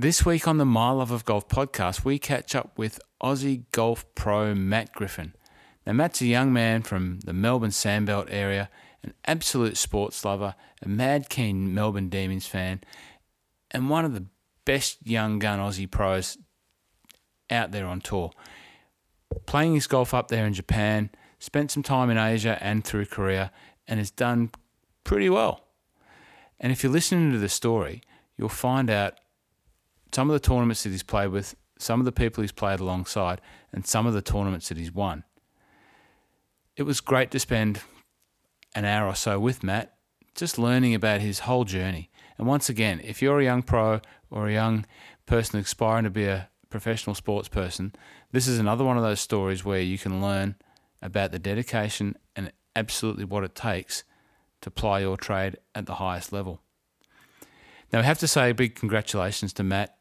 [0.00, 4.04] This week on the My Love of Golf podcast, we catch up with Aussie golf
[4.14, 5.34] pro Matt Griffin.
[5.84, 8.70] Now, Matt's a young man from the Melbourne Sandbelt area,
[9.02, 12.80] an absolute sports lover, a mad keen Melbourne Demons fan,
[13.72, 14.26] and one of the
[14.64, 16.38] best young gun Aussie pros
[17.50, 18.30] out there on tour.
[19.46, 21.10] Playing his golf up there in Japan,
[21.40, 23.50] spent some time in Asia and through Korea,
[23.88, 24.52] and has done
[25.02, 25.64] pretty well.
[26.60, 28.00] And if you're listening to the story,
[28.36, 29.14] you'll find out
[30.12, 33.40] some of the tournaments that he's played with, some of the people he's played alongside,
[33.72, 35.24] and some of the tournaments that he's won.
[36.76, 37.80] It was great to spend
[38.74, 39.94] an hour or so with Matt,
[40.34, 42.10] just learning about his whole journey.
[42.36, 44.00] And once again, if you're a young pro
[44.30, 44.86] or a young
[45.26, 47.92] person aspiring to be a professional sports person,
[48.30, 50.54] this is another one of those stories where you can learn
[51.02, 54.04] about the dedication and absolutely what it takes
[54.60, 56.60] to ply your trade at the highest level.
[57.92, 59.97] Now, I have to say a big congratulations to Matt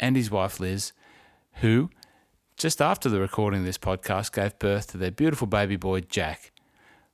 [0.00, 0.92] and his wife Liz,
[1.54, 1.90] who,
[2.56, 6.52] just after the recording of this podcast, gave birth to their beautiful baby boy Jack.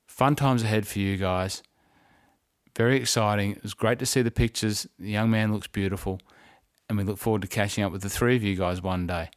[0.06, 1.62] Fun times ahead for you guys.
[2.77, 3.53] Very exciting.
[3.53, 4.87] It was great to see the pictures.
[4.98, 6.20] The young man looks beautiful,
[6.89, 9.31] and we look forward to catching up with the three of you guys one day.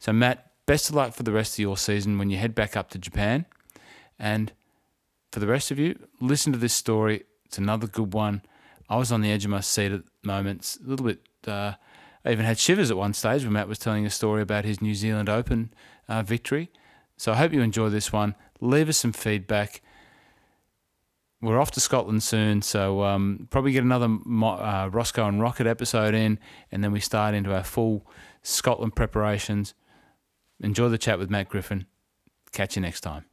[0.00, 2.76] So, Matt, best of luck for the rest of your season when you head back
[2.76, 3.46] up to Japan.
[4.18, 4.52] And
[5.32, 7.24] for the rest of you, listen to this story.
[7.44, 8.42] It's another good one.
[8.88, 11.20] I was on the edge of my seat at moments, a little bit.
[11.46, 11.74] Uh,
[12.24, 14.82] I even had shivers at one stage when Matt was telling a story about his
[14.82, 15.72] New Zealand Open
[16.08, 16.70] uh, victory.
[17.16, 18.34] So I hope you enjoy this one.
[18.60, 19.82] Leave us some feedback.
[21.42, 26.14] We're off to Scotland soon, so um, probably get another uh, Roscoe and Rocket episode
[26.14, 26.38] in,
[26.70, 28.06] and then we start into our full
[28.42, 29.72] Scotland preparations.
[30.60, 31.86] Enjoy the chat with Matt Griffin.
[32.52, 33.24] Catch you next time.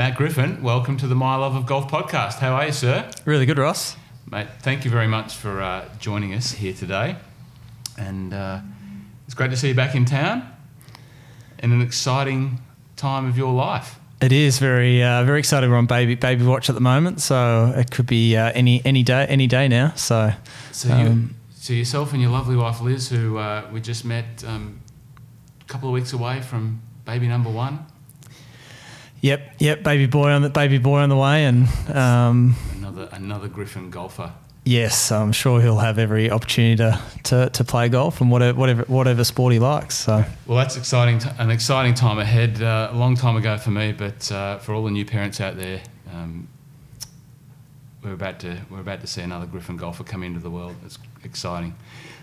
[0.00, 2.38] Matt Griffin, welcome to the My Love of Golf podcast.
[2.38, 3.10] How are you, sir?
[3.26, 3.96] Really good, Ross.
[4.30, 7.16] Mate, thank you very much for uh, joining us here today.
[7.98, 8.60] And uh,
[9.26, 10.50] it's great to see you back in town
[11.58, 12.62] in an exciting
[12.96, 14.00] time of your life.
[14.22, 15.68] It is very uh, very exciting.
[15.68, 19.02] We're on baby baby watch at the moment, so it could be uh, any any
[19.02, 19.92] day any day now.
[19.96, 20.32] So,
[20.72, 24.44] so, um, you, so yourself and your lovely wife Liz, who uh, we just met
[24.46, 24.80] um,
[25.60, 27.84] a couple of weeks away from baby number one.
[29.22, 33.48] Yep, yep, baby boy on the baby boy on the way, and um, another another
[33.48, 34.32] Griffin golfer.
[34.64, 38.82] Yes, I'm sure he'll have every opportunity to, to, to play golf and whatever whatever
[38.84, 39.94] whatever sport he likes.
[39.94, 41.18] So well, that's exciting.
[41.18, 42.62] T- an exciting time ahead.
[42.62, 45.56] Uh, a long time ago for me, but uh, for all the new parents out
[45.56, 45.82] there,
[46.14, 46.48] um,
[48.02, 50.76] we're about to we're about to see another Griffin golfer come into the world.
[50.86, 51.74] It's exciting.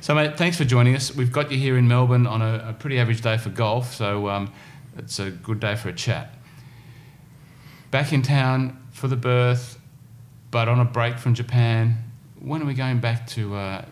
[0.01, 1.15] So, mate, thanks for joining us.
[1.15, 4.29] We've got you here in Melbourne on a, a pretty average day for golf, so
[4.29, 4.51] um,
[4.97, 6.36] it's a good day for a chat
[7.97, 9.79] back in town for the birth,
[10.51, 11.97] but on a break from Japan.
[12.39, 13.85] When are we going back to uh,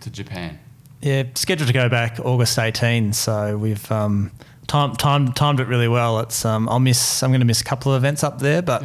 [0.00, 0.58] to Japan?
[1.02, 3.12] Yeah, scheduled to go back August 18.
[3.12, 4.30] So we've um,
[4.68, 6.20] timed, timed timed it really well.
[6.20, 7.22] It's um, I'll miss.
[7.22, 8.82] I'm going to miss a couple of events up there, but.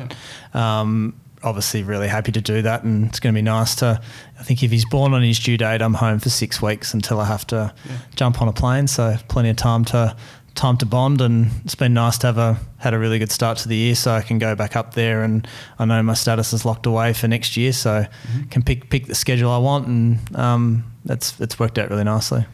[0.54, 0.80] Yeah.
[0.82, 4.02] Um, obviously, really happy to do that, and it's going to be nice to.
[4.40, 7.20] I think if he's born on his due date, I'm home for six weeks until
[7.20, 7.98] I have to yeah.
[8.16, 8.88] jump on a plane.
[8.88, 10.16] So plenty of time to
[10.58, 13.58] time to bond, and it's been nice to have a had a really good start
[13.60, 15.48] to the year, so I can go back up there, and
[15.80, 18.44] I know my status is locked away for next year, so mm-hmm.
[18.50, 22.46] can pick pick the schedule I want, and um, it's it's worked out really nicely.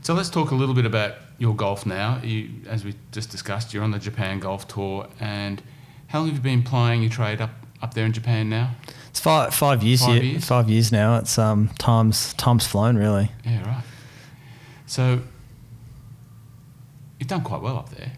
[0.00, 2.20] So let's talk a little bit about your golf now.
[2.22, 5.62] You, as we just discussed, you're on the Japan Golf Tour, and
[6.06, 7.50] how long have you been playing your trade up
[7.82, 8.70] up there in Japan now?
[9.10, 10.04] It's five five years.
[10.04, 11.18] Five years, five years now.
[11.18, 13.30] It's um times times flown really.
[13.44, 13.84] Yeah, right.
[14.86, 15.20] So
[17.22, 18.10] you've done quite well up there.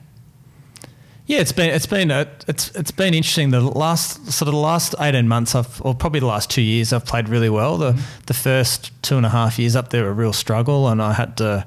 [1.26, 3.50] Yeah, it's been it's been a, it's it's been interesting.
[3.50, 6.90] The last sort of the last eighteen months, I've or probably the last two years,
[6.90, 7.76] I've played really well.
[7.76, 8.22] The mm-hmm.
[8.26, 11.12] the first two and a half years up there were a real struggle, and I
[11.12, 11.66] had to.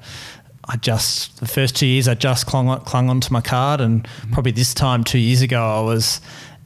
[0.70, 4.02] I just the first two years I just clung on, clung onto my card, and
[4.02, 4.32] mm-hmm.
[4.32, 6.20] probably this time two years ago I was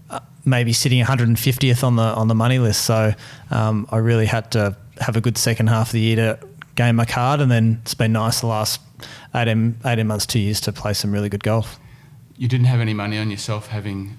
[0.08, 2.82] uh, maybe sitting 150th on the on the money list.
[2.86, 3.14] So
[3.50, 6.38] um, I really had to have a good second half of the year to
[6.74, 8.80] gain my card, and then it's been nice the last
[9.34, 11.79] 18, 18 months, two years to play some really good golf.
[12.37, 14.19] You didn't have any money on yourself having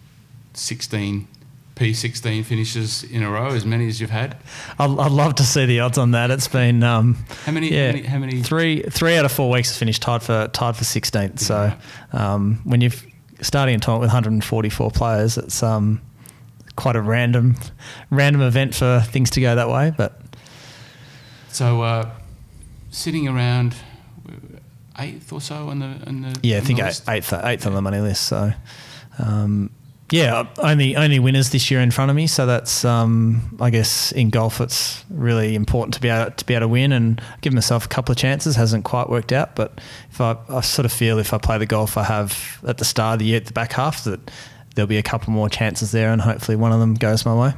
[0.54, 1.27] 16
[1.75, 4.38] P16 finishes in a row, as many as you've had.
[4.77, 6.30] I'd, I'd love to see the odds on that.
[6.30, 7.15] It's been um,
[7.45, 7.74] how many?
[7.74, 8.42] Yeah, how many, how many?
[8.44, 11.39] Three three out of four weeks has finished tied for tied for 16th.
[11.39, 11.74] So
[12.12, 12.92] um, when you're
[13.42, 16.00] starting a tournament with 144 players, it's um,
[16.75, 17.56] quite a random
[18.12, 19.92] random event for things to go that way.
[19.98, 20.21] But
[21.50, 22.12] so uh,
[22.92, 23.75] sitting around
[25.00, 27.81] eighth or so on the on the yeah, I think eighth eighth, eighth on the
[27.81, 28.24] money list.
[28.24, 28.51] So.
[29.19, 29.69] Um,
[30.13, 32.28] yeah, only only winners this year in front of me.
[32.28, 36.54] So that's um, I guess in golf it's really important to be able to be
[36.54, 38.56] able to win and give myself a couple of chances.
[38.56, 39.81] Hasn't quite worked out, but
[40.12, 42.86] if I, I sort of feel if I play the golf I have at the
[42.86, 44.30] start of the year, at the back half, that
[44.75, 47.54] there'll be a couple more chances there, and hopefully one of them goes my way.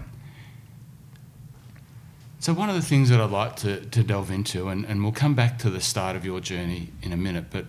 [2.45, 5.12] So one of the things that I'd like to, to delve into, and, and we'll
[5.12, 7.65] come back to the start of your journey in a minute, but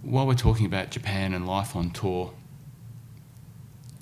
[0.00, 2.32] while we're talking about Japan and life on tour,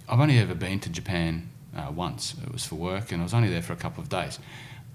[0.08, 2.36] I've only ever been to Japan uh, once.
[2.46, 4.38] It was for work, and I was only there for a couple of days.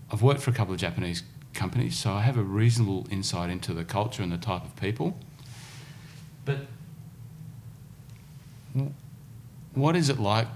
[0.10, 1.22] I've worked for a couple of Japanese
[1.54, 5.20] companies, so I have a reasonable insight into the culture and the type of people.
[6.46, 6.60] But
[9.74, 10.48] what is it like,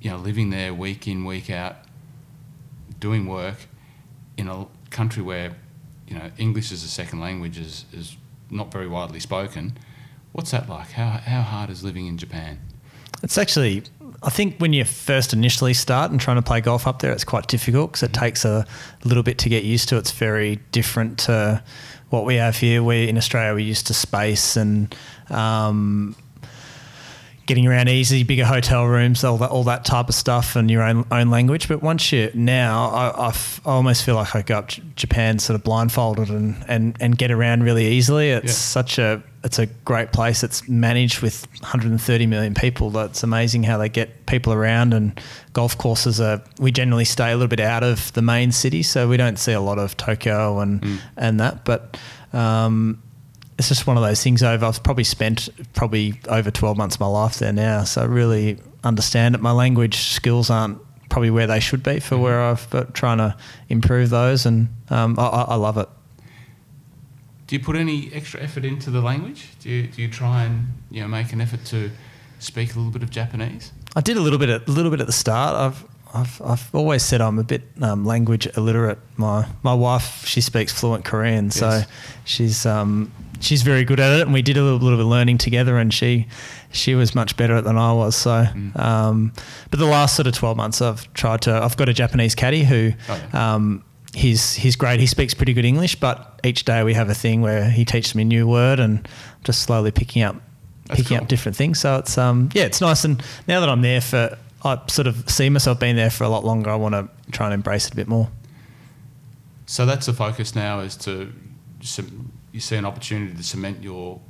[0.00, 1.76] you know, living there week in, week out,
[3.00, 3.56] doing work
[4.36, 5.56] in a country where,
[6.06, 8.16] you know, English as a second language is, is
[8.50, 9.76] not very widely spoken?
[10.32, 10.92] What's that like?
[10.92, 12.58] How, how hard is living in Japan?
[13.22, 13.82] It's actually,
[14.22, 17.24] I think when you first initially start and trying to play golf up there, it's
[17.24, 18.66] quite difficult because it takes a
[19.04, 19.96] little bit to get used to.
[19.96, 21.62] It's very different to
[22.10, 22.82] what we have here.
[22.82, 24.94] We in Australia, we're used to space and
[25.30, 26.14] um,
[27.46, 30.82] getting around easy, bigger hotel rooms, all that all that type of stuff, and your
[30.82, 31.68] own own language.
[31.68, 34.80] But once you now, I, I, f- I almost feel like I go up to
[34.96, 38.30] Japan sort of blindfolded and, and, and get around really easily.
[38.30, 38.52] It's yeah.
[38.52, 40.42] such a it's a great place.
[40.42, 42.90] It's managed with 130 million people.
[42.90, 44.92] That's amazing how they get people around.
[44.92, 45.18] And
[45.52, 49.08] golf courses are we generally stay a little bit out of the main city, so
[49.08, 50.98] we don't see a lot of Tokyo and mm.
[51.16, 51.64] and that.
[51.64, 51.96] But
[52.32, 53.00] um,
[53.58, 54.42] it's just one of those things.
[54.42, 58.04] Over I've probably spent probably over 12 months of my life there now, so I
[58.04, 59.40] really understand it.
[59.40, 62.24] My language skills aren't probably where they should be for mm-hmm.
[62.24, 63.36] where I've but trying to
[63.68, 65.88] improve those, and um, I, I, love it.
[67.46, 69.48] Do you put any extra effort into the language?
[69.60, 71.90] Do you, do you try and you know make an effort to
[72.38, 73.72] speak a little bit of Japanese?
[73.94, 75.54] I did a little bit, at, a little bit at the start.
[75.56, 75.84] I've
[76.16, 78.98] I've, I've always said I'm a bit um, language illiterate.
[79.16, 81.58] My my wife she speaks fluent Korean, yes.
[81.58, 81.82] so
[82.24, 85.10] she's um, she's very good at it, and we did a little, little bit of
[85.10, 86.26] learning together, and she
[86.72, 88.16] she was much better at it than I was.
[88.16, 88.78] So, mm.
[88.78, 89.32] um,
[89.70, 91.52] but the last sort of twelve months, I've tried to.
[91.52, 92.92] I've got a Japanese caddy who.
[93.08, 93.54] Oh, yeah.
[93.54, 93.84] um,
[94.14, 95.00] he's he's great.
[95.00, 98.14] He speaks pretty good English, but each day we have a thing where he teaches
[98.14, 99.06] me a new word, and
[99.44, 100.36] just slowly picking up
[100.86, 101.24] That's picking cool.
[101.24, 101.78] up different things.
[101.80, 103.04] So it's um yeah, it's nice.
[103.04, 104.36] And now that I'm there for,
[104.66, 106.70] I sort of see myself being there for a lot longer.
[106.70, 108.28] I want to try and embrace it a bit more.
[109.66, 111.32] So that's the focus now is to
[112.52, 114.20] you see an opportunity to cement your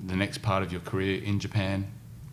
[0.00, 1.90] the next part of your career in Japan,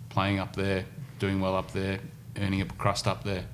[0.09, 0.85] playing up there,
[1.19, 1.99] doing well up there,
[2.37, 3.45] earning a crust up there.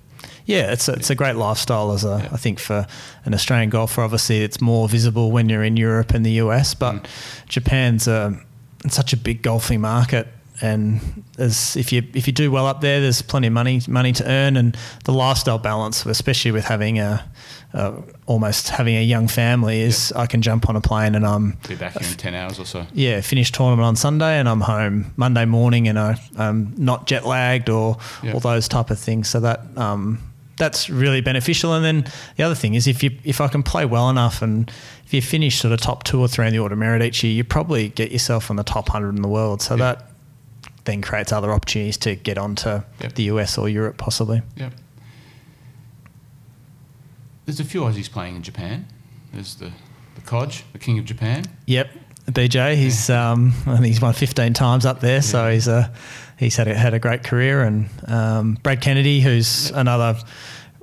[0.45, 2.29] Yeah, it's a, it's a great lifestyle as a yeah.
[2.31, 2.85] I think for
[3.25, 4.01] an Australian golfer.
[4.01, 7.05] Obviously, it's more visible when you're in Europe and the US, but mm.
[7.47, 8.39] Japan's a,
[8.87, 10.27] such a big golfing market
[10.61, 14.11] and as if you if you do well up there, there's plenty of money money
[14.13, 17.29] to earn, and the lifestyle balance, especially with having a,
[17.73, 17.93] a
[18.27, 21.75] almost having a young family, is I can jump on a plane and I'm be
[21.75, 22.85] back in ten hours or so.
[22.93, 27.25] Yeah, finish tournament on Sunday and I'm home Monday morning, and I, am not jet
[27.25, 27.97] lagged or
[28.31, 29.29] all those type of things.
[29.29, 30.19] So that um,
[30.57, 31.73] that's really beneficial.
[31.73, 32.05] And then
[32.37, 34.71] the other thing is if you if I can play well enough and
[35.05, 37.33] if you finish sort of top two or three in the order merit each year,
[37.33, 39.61] you probably get yourself on the top hundred in the world.
[39.61, 40.10] So that
[40.85, 43.13] then creates other opportunities to get onto yep.
[43.15, 44.41] the US or Europe possibly.
[44.55, 44.73] Yep.
[47.45, 48.87] There's a few Aussies playing in Japan.
[49.33, 49.71] There's the
[50.15, 51.45] the Kodge, the King of Japan.
[51.65, 51.89] Yep.
[52.27, 53.31] BJ, he's yeah.
[53.31, 55.21] um, I think he's won 15 times up there, yeah.
[55.21, 55.91] so he's a
[56.37, 57.63] he's had a, had a great career.
[57.63, 59.79] And um, Brad Kennedy, who's yep.
[59.79, 60.19] another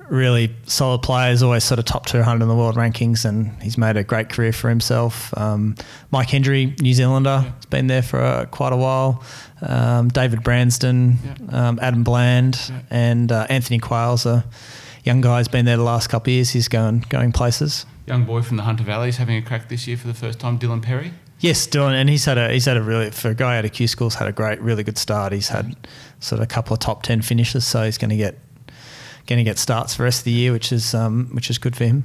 [0.09, 3.77] really solid player, is always sort of top 200 in the world rankings, and he's
[3.77, 5.35] made a great career for himself.
[5.37, 5.75] Um,
[6.11, 7.53] Mike Hendry, New Zealander, yeah.
[7.53, 9.23] has been there for uh, quite a while
[9.61, 11.69] um, David Bransdon, yeah.
[11.69, 12.81] um, Adam Bland, yeah.
[12.89, 14.45] and uh, Anthony Quayle's a
[15.03, 15.37] young guy.
[15.37, 16.51] Has been there the last couple of years.
[16.51, 17.85] He's going going places.
[18.05, 20.39] Young boy from the Hunter Valley is having a crack this year for the first
[20.39, 20.57] time.
[20.57, 21.13] Dylan Perry.
[21.39, 23.71] Yes, Dylan, and he's had a he's had a really for a guy out of
[23.71, 25.33] Q schools had a great, really good start.
[25.33, 25.75] He's had
[26.19, 28.37] sort of a couple of top ten finishes, so he's going to get
[29.29, 31.57] going to get starts for the rest of the year, which is um, which is
[31.57, 32.03] good for him.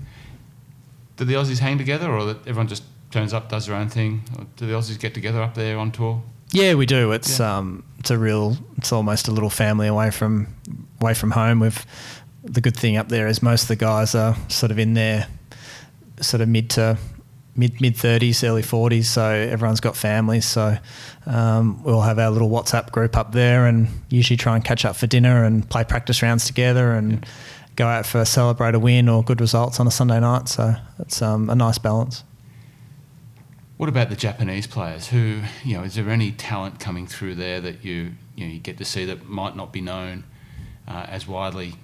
[1.16, 4.23] Do the Aussies hang together, or that everyone just turns up, does their own thing?
[4.38, 6.23] Or do the Aussies get together up there on tour?
[6.50, 7.12] Yeah, we do.
[7.12, 7.57] It's yeah.
[7.57, 8.57] um, it's a real.
[8.76, 10.54] It's almost a little family away from
[11.00, 11.61] away from home.
[11.61, 11.85] We've
[12.45, 15.26] the good thing up there is most of the guys are sort of in their
[16.21, 16.99] sort of mid to
[17.57, 19.09] mid mid thirties, early forties.
[19.09, 20.47] So everyone's got families.
[20.47, 20.77] So
[21.27, 24.97] um, we'll have our little WhatsApp group up there, and usually try and catch up
[24.97, 27.27] for dinner and play practice rounds together, and
[27.77, 30.49] go out for a celebrate a win or good results on a Sunday night.
[30.49, 32.25] So it's um, a nice balance.
[33.77, 35.09] What about the Japanese players?
[35.09, 38.61] Who you know, is there any talent coming through there that you you, know, you
[38.61, 40.25] get to see that might not be known
[40.87, 41.75] uh, as widely,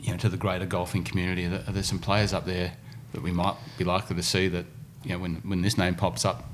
[0.00, 1.46] you know, to the greater golfing community?
[1.46, 2.72] Are there some players up there
[3.12, 4.64] that we might be likely to see that
[5.04, 6.44] you know when when this name pops up,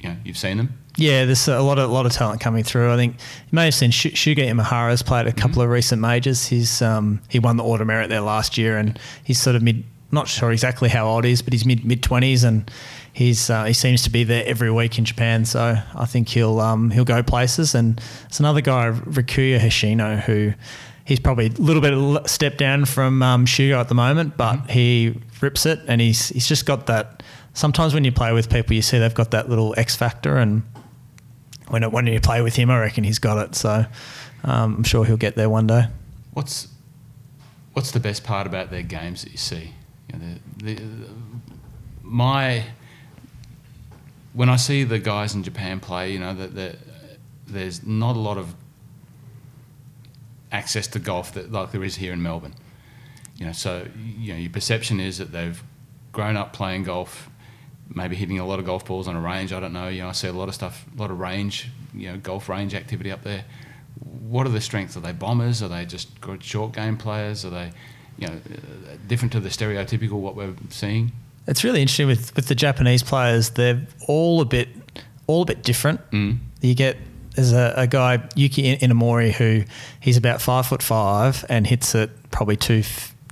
[0.00, 0.78] you know, you've seen them?
[0.96, 2.92] Yeah, there's a lot of a lot of talent coming through.
[2.92, 5.62] I think you may have seen Sh- Shugo Imahira's played a couple mm-hmm.
[5.62, 6.46] of recent majors.
[6.46, 9.84] He's um, he won the Order Merit there last year, and he's sort of mid.
[10.12, 12.70] Not sure exactly how old he is, but he's mid mid twenties, and
[13.12, 15.44] he's uh, he seems to be there every week in Japan.
[15.44, 17.74] So I think he'll um, he'll go places.
[17.74, 20.54] And it's another guy, Rikuya Hoshino, who
[21.04, 24.56] he's probably a little bit of step down from um, Shugo at the moment, but
[24.56, 24.68] mm-hmm.
[24.68, 27.22] he rips it, and he's he's just got that.
[27.56, 30.62] Sometimes when you play with people, you see they've got that little X factor, and
[31.68, 33.54] when it, when you play with him, I reckon he's got it.
[33.54, 33.86] So
[34.44, 35.86] um, I'm sure he'll get there one day.
[36.34, 36.68] What's
[37.72, 39.72] what's the best part about their games that you see?
[40.12, 41.08] You know, the, the,
[42.02, 42.64] my
[44.34, 46.76] when I see the guys in Japan play, you know, that
[47.46, 48.54] there's not a lot of
[50.52, 52.54] access to golf that like there is here in Melbourne.
[53.38, 55.62] You know, so you know your perception is that they've
[56.12, 57.30] grown up playing golf,
[57.94, 59.52] maybe hitting a lot of golf balls on a range.
[59.52, 59.88] I don't know.
[59.88, 62.48] You know, I see a lot of stuff, a lot of range, you know, golf
[62.48, 63.44] range activity up there.
[64.28, 64.96] What are the strengths?
[64.96, 65.62] Are they bombers?
[65.62, 67.44] Are they just good short game players?
[67.44, 67.72] Are they,
[68.18, 68.40] you know,
[69.06, 71.12] different to the stereotypical what we're seeing?
[71.46, 73.50] It's really interesting with, with the Japanese players.
[73.50, 74.68] They're all a bit
[75.26, 76.08] all a bit different.
[76.10, 76.38] Mm.
[76.60, 76.96] You get
[77.34, 79.64] there's a, a, guy Yuki Inamori who
[80.00, 82.82] he's about five foot five and hits it probably two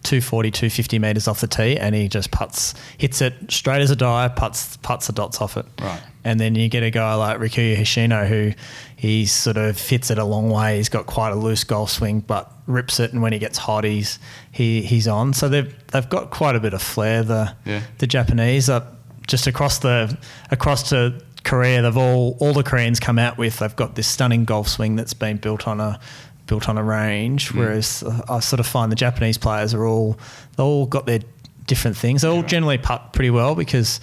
[0.05, 3.97] 240, 250 meters off the tee, and he just puts, hits it straight as a
[3.97, 5.67] die, puts puts the dots off it.
[5.81, 6.01] Right.
[6.23, 8.53] And then you get a guy like Rikuya Hoshino who
[8.97, 10.77] he sort of hits it a long way.
[10.79, 13.85] He's got quite a loose golf swing, but rips it, and when he gets hot,
[13.85, 14.19] he's
[14.53, 15.33] he, he's on.
[15.33, 17.23] So they've they've got quite a bit of flair.
[17.23, 17.83] The yeah.
[17.99, 18.87] the Japanese are
[19.27, 20.17] just across the
[20.51, 21.83] across to Korea.
[21.83, 23.59] They've all all the Koreans come out with.
[23.59, 26.01] They've got this stunning golf swing that's been built on a
[26.47, 27.51] built on a range.
[27.51, 27.59] Mm.
[27.59, 30.19] Whereas I sort of find the Japanese players are all
[30.57, 31.21] they all got their
[31.67, 32.23] different things.
[32.23, 34.01] They all generally putt pretty well because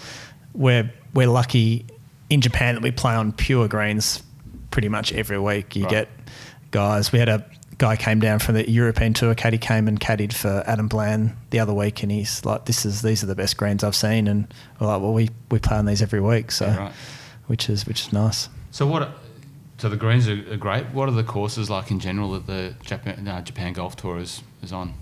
[0.54, 1.86] we're we're lucky
[2.30, 4.24] in Japan that we play on pure greens
[4.72, 5.76] pretty much every week.
[5.76, 5.92] You right.
[5.92, 6.10] get
[6.72, 7.12] guys.
[7.12, 7.46] We had a
[7.78, 9.36] guy came down from the European tour.
[9.36, 13.02] Caddy came and caddied for Adam Bland the other week, and he's like, "This is
[13.02, 15.86] these are the best greens I've seen." And we're like, "Well, we we play on
[15.86, 16.92] these every week, so." Yeah, right.
[17.48, 18.48] Which is which is nice.
[18.72, 19.10] So what
[19.82, 20.86] so the greens are, are, great.
[20.92, 24.44] What are the courses like in general that the Japan, uh, Japan Golf Tour is,
[24.62, 24.94] is on?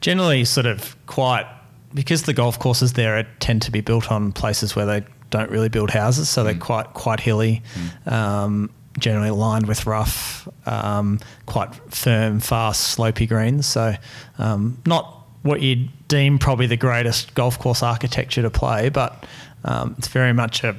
[0.00, 1.44] Generally, sort of quite
[1.92, 5.68] because the golf courses there tend to be built on places where they don't really
[5.68, 6.44] build houses, so mm.
[6.44, 7.62] they're quite quite hilly.
[8.06, 8.12] Mm.
[8.12, 13.66] Um, generally lined with rough, um, quite firm, fast, slopey greens.
[13.66, 13.94] So,
[14.38, 19.26] um, not what you'd deem probably the greatest golf course architecture to play, but
[19.64, 20.76] um, it's very much a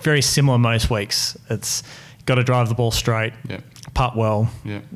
[0.00, 1.36] very similar most weeks.
[1.48, 1.84] It's
[2.26, 3.32] got to drive the ball straight,
[3.94, 4.50] putt well,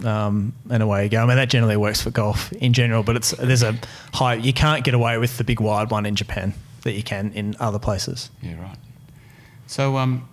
[0.04, 1.22] um, and away you go.
[1.22, 3.76] I mean, that generally works for golf in general, but it's there's a
[4.12, 4.34] high.
[4.34, 7.56] You can't get away with the big wide one in Japan that you can in
[7.58, 8.30] other places.
[8.42, 8.78] Yeah, right.
[9.66, 10.28] So, um,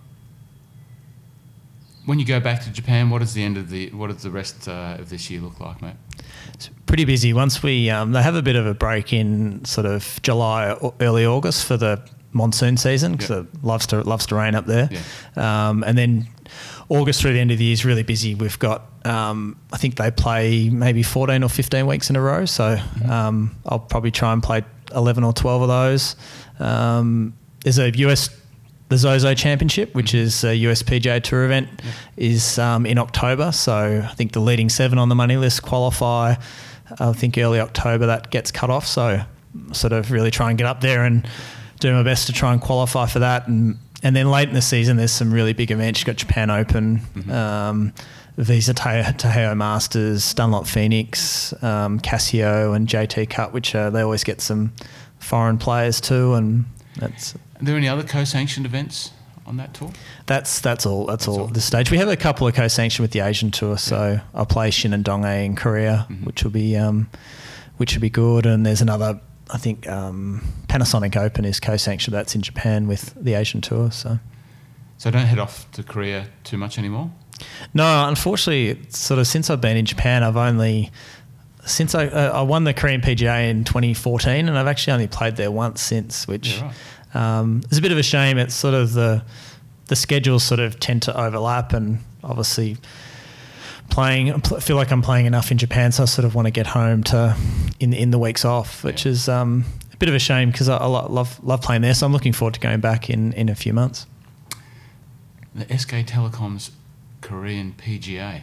[2.06, 4.30] when you go back to Japan, what does the end of the what does the
[4.30, 5.96] rest uh, of this year look like, mate?
[6.52, 7.32] It's pretty busy.
[7.32, 10.94] Once we um, they have a bit of a break in sort of July, or
[11.00, 13.46] early August for the monsoon season because yep.
[13.54, 15.68] it loves to loves to rain up there, yeah.
[15.68, 16.28] um, and then
[16.94, 18.34] August through the end of the year is really busy.
[18.34, 22.44] We've got, um, I think they play maybe 14 or 15 weeks in a row.
[22.44, 23.10] So mm-hmm.
[23.10, 26.16] um, I'll probably try and play 11 or 12 of those.
[26.58, 28.30] Um, there's a US,
[28.88, 30.18] the Zozo Championship, which mm-hmm.
[30.18, 31.92] is a US PGA Tour event, yeah.
[32.16, 33.50] is um, in October.
[33.52, 36.36] So I think the leading seven on the money list qualify.
[37.00, 38.86] I think early October that gets cut off.
[38.86, 39.20] So
[39.72, 41.26] sort of really try and get up there and
[41.80, 44.62] do my best to try and qualify for that and and then late in the
[44.62, 46.00] season, there's some really big events.
[46.00, 47.32] You've got Japan Open, mm-hmm.
[47.32, 47.92] um,
[48.36, 54.42] Visa Taiheiyo Masters, Dunlop Phoenix, um, Casio, and JT Cup, which uh, they always get
[54.42, 54.74] some
[55.18, 56.34] foreign players too.
[56.34, 57.34] And that's.
[57.34, 59.10] Are there any other co-sanctioned events
[59.46, 59.90] on that tour?
[60.26, 61.06] That's that's all.
[61.06, 61.46] That's, that's all, all.
[61.46, 63.78] This stage, we have a couple of co-sanctioned with the Asian tour.
[63.78, 64.20] So yeah.
[64.34, 66.26] I'll play Shinhan Donghae in Korea, mm-hmm.
[66.26, 67.08] which will be um,
[67.78, 68.44] which will be good.
[68.44, 69.18] And there's another
[69.54, 72.12] I think um, Panasonic Open is co-sanctioned.
[72.12, 73.92] That's in Japan with the Asian Tour.
[73.92, 74.18] So,
[74.98, 77.12] so don't head off to Korea too much anymore.
[77.72, 80.90] No, unfortunately, sort of since I've been in Japan, I've only
[81.64, 85.36] since I uh, I won the Korean PGA in 2014, and I've actually only played
[85.36, 86.72] there once since, which Yeah,
[87.14, 87.38] right.
[87.38, 88.38] um, is a bit of a shame.
[88.38, 89.24] It's sort of the
[89.86, 92.76] the schedules sort of tend to overlap, and obviously
[93.94, 96.50] playing I feel like I'm playing enough in Japan, so I sort of want to
[96.50, 97.36] get home to
[97.80, 99.12] in in the weeks off, which Yeah.
[99.12, 101.94] is um, a bit of a shame because I, I love love playing there.
[101.94, 104.06] So I'm looking forward to going back in in a few months.
[105.54, 106.72] The SK Telecom's
[107.20, 108.40] Korean PGA.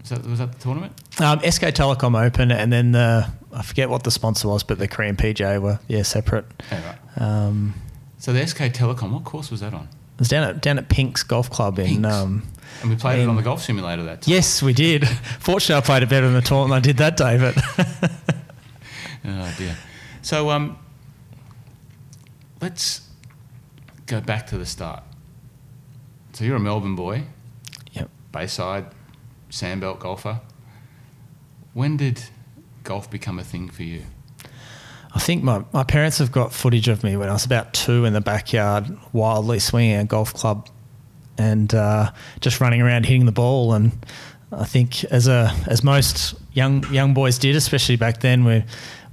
[0.00, 0.92] Was that, was that the tournament?
[1.20, 4.88] Um, SK Telecom Open, and then the I forget what the sponsor was, but the
[4.88, 6.44] Korean PGA were yeah separate.
[6.70, 6.82] Yeah,
[7.16, 7.22] right.
[7.22, 7.74] Um,
[8.18, 9.88] So the SK Telecom, what course was that on?
[10.14, 11.86] It was down at down at Pinx Golf Club in.
[12.02, 12.08] Pinx?
[12.14, 12.42] Um,
[12.82, 14.32] And we played it on the golf simulator that time.
[14.32, 15.08] yes, we did.
[15.40, 17.36] Fortunately, I played it better than the tournament I did that day.
[17.38, 17.56] But
[19.26, 19.76] Oh dear.
[20.22, 20.78] So um,
[22.60, 23.02] let's
[24.06, 25.02] go back to the start.
[26.32, 27.24] So you're a Melbourne boy,
[27.92, 28.10] yep.
[28.32, 28.86] Bayside,
[29.50, 30.40] Sandbelt golfer.
[31.74, 32.24] When did
[32.82, 34.02] golf become a thing for you?
[35.14, 38.04] I think my, my parents have got footage of me when I was about two
[38.04, 40.68] in the backyard, wildly swinging a golf club
[41.38, 43.74] and uh, just running around hitting the ball.
[43.74, 43.92] And
[44.50, 48.64] I think as a as most young young boys did, especially back then, where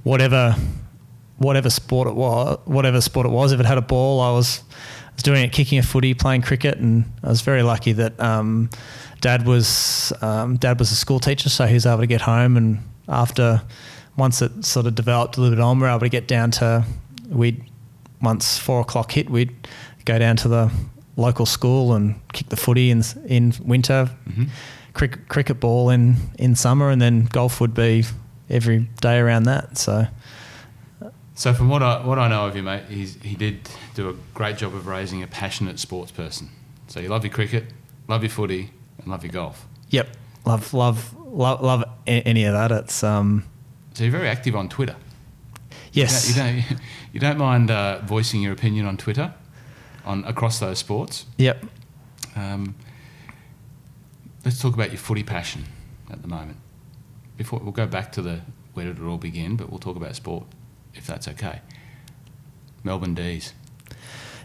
[0.02, 0.56] whatever
[1.38, 4.62] whatever sport it was, whatever sport it was, if it had a ball, I was
[4.72, 8.18] I was doing it, kicking a footy, playing cricket, and I was very lucky that
[8.18, 8.70] um,
[9.20, 12.56] dad was um, dad was a school teacher, so he was able to get home
[12.56, 13.62] and after
[14.16, 16.50] once it sort of developed a little bit on, we were able to get down
[16.52, 16.84] to
[17.28, 17.62] we'd
[18.20, 19.54] once four o'clock hit, we'd
[20.04, 20.70] go down to the
[21.16, 24.48] local school and kick the footy in in winter, Mhm.
[24.92, 28.04] cricket cricket ball in in summer, and then golf would be
[28.50, 29.78] every day around that.
[29.78, 30.06] So
[31.34, 34.14] So from what I what I know of you, mate, he's, he did do a
[34.34, 36.50] great job of raising a passionate sports person.
[36.88, 37.64] So you love your cricket,
[38.08, 39.66] love your footy, and love your golf.
[39.88, 40.08] yep,
[40.44, 42.70] love love love love any of that.
[42.70, 43.44] It's um
[43.94, 44.96] So you're very active on Twitter.
[45.92, 46.28] yes.
[46.28, 46.80] You don't, you don't,
[47.12, 49.34] you don't mind uh, voicing your opinion on Twitter,
[50.04, 51.26] on across those sports.
[51.38, 51.64] Yep.
[52.36, 52.74] Um,
[54.44, 55.64] let's talk about your footy passion
[56.10, 56.58] at the moment.
[57.36, 58.40] Before we'll go back to the
[58.74, 60.44] where did it all begin, but we'll talk about sport
[60.94, 61.60] if that's okay.
[62.84, 63.52] Melbourne D's.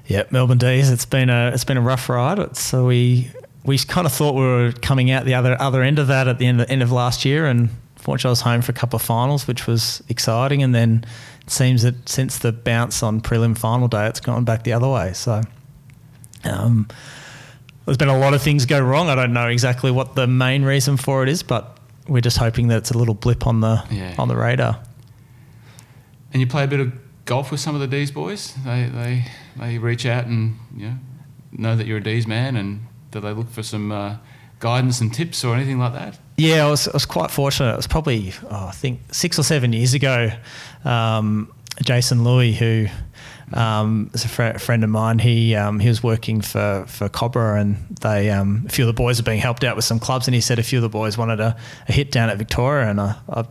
[0.07, 0.89] Yep, Melbourne D's.
[0.89, 2.39] It's been a it's been a rough ride.
[2.39, 3.29] It's, so we
[3.63, 6.37] we kind of thought we were coming out the other other end of that at
[6.39, 8.95] the end of, end of last year, and fortunately I was home for a couple
[8.97, 10.63] of finals, which was exciting.
[10.63, 11.05] And then
[11.41, 14.87] it seems that since the bounce on prelim final day, it's gone back the other
[14.87, 15.13] way.
[15.13, 15.41] So
[16.43, 16.87] um,
[17.85, 19.09] there's been a lot of things go wrong.
[19.09, 22.67] I don't know exactly what the main reason for it is, but we're just hoping
[22.69, 24.15] that it's a little blip on the Yeah.
[24.17, 24.79] on the radar.
[26.33, 26.91] And you play a bit of
[27.25, 28.53] golf with some of the D's boys.
[28.65, 29.25] They they
[29.57, 30.95] they reach out and you know
[31.51, 34.17] know that you're a D's man, and do they look for some uh,
[34.59, 36.19] guidance and tips or anything like that?
[36.37, 37.73] Yeah, I was, I was quite fortunate.
[37.73, 40.29] It was probably, oh, I think, six or seven years ago.
[40.85, 42.87] Um, Jason Louis, who
[43.53, 47.59] um, is a fr- friend of mine, he um, he was working for, for Cobra,
[47.59, 50.27] and they um, a few of the boys are being helped out with some clubs,
[50.27, 51.55] and he said a few of the boys wanted a,
[51.87, 53.45] a hit down at Victoria, and I, I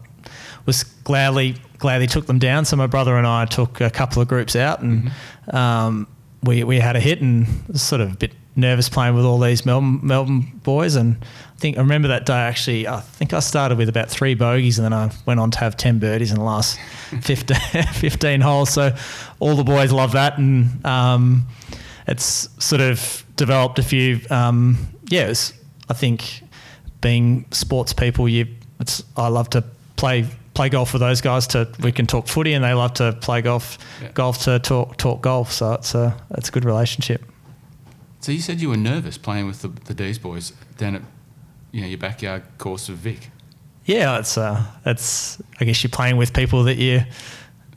[0.64, 2.64] was gladly gladly took them down.
[2.64, 5.10] So my brother and I took a couple of groups out, and
[5.48, 6.06] um,
[6.42, 9.38] we we had a hit, and was sort of a bit nervous playing with all
[9.38, 11.16] these Melbourne Melbourne boys, and
[11.58, 12.86] think I remember that day actually.
[12.86, 15.76] I think I started with about three bogeys, and then I went on to have
[15.76, 16.78] ten birdies in the last
[17.22, 17.56] 15,
[17.94, 18.70] 15 holes.
[18.70, 18.94] So
[19.40, 21.46] all the boys love that, and um,
[22.06, 24.20] it's sort of developed a few.
[24.30, 24.76] Um,
[25.08, 25.52] yeah, it's,
[25.88, 26.42] I think
[27.00, 28.46] being sports people, you
[28.80, 29.62] it's I love to
[29.96, 31.46] play play golf with those guys.
[31.48, 34.08] To we can talk footy, and they love to play golf Yeah.
[34.12, 35.52] golf to talk talk golf.
[35.52, 37.24] So it's a it's a good relationship.
[38.20, 41.02] So you said you were nervous playing with the, the D's boys down at
[41.76, 43.30] you know your backyard course of Vic.
[43.84, 47.02] Yeah, it's uh, it's I guess you're playing with people that you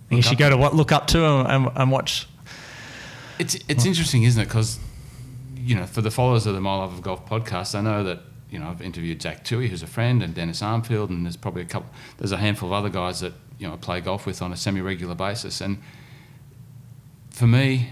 [0.09, 0.57] I guess you up go to.
[0.57, 2.25] what look up to and, and, and watch.
[3.39, 4.45] It's it's interesting, isn't it?
[4.45, 4.79] Because
[5.57, 8.21] you know, for the followers of the My Love of Golf podcast, I know that
[8.49, 11.63] you know I've interviewed Jack Tui, who's a friend, and Dennis Armfield, and there's probably
[11.63, 11.89] a couple.
[12.19, 14.57] There's a handful of other guys that you know I play golf with on a
[14.57, 15.81] semi-regular basis, and
[17.31, 17.89] for me,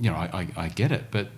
[0.00, 1.28] you know, I, I, I get it, but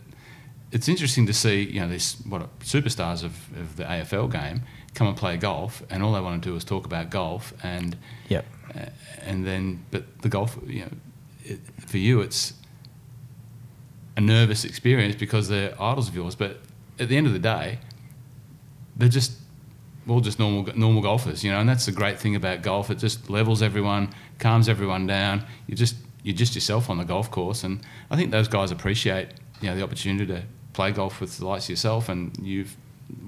[0.72, 4.62] it's interesting to see you know these what superstars of, of the AFL game
[4.94, 7.96] come and play golf, and all they want to do is talk about golf, and
[8.28, 8.44] Yep.
[8.74, 8.86] uh,
[9.22, 10.90] and then but the golf you know
[11.44, 12.54] it, for you it's
[14.16, 16.58] a nervous experience because they're idols of yours but
[16.98, 17.78] at the end of the day
[18.96, 19.32] they're just
[20.08, 22.96] all just normal normal golfers you know and that's the great thing about golf it
[22.98, 27.64] just levels everyone calms everyone down you just you're just yourself on the golf course
[27.64, 27.80] and
[28.10, 29.28] I think those guys appreciate
[29.60, 32.76] you know the opportunity to play golf with the likes of yourself and you've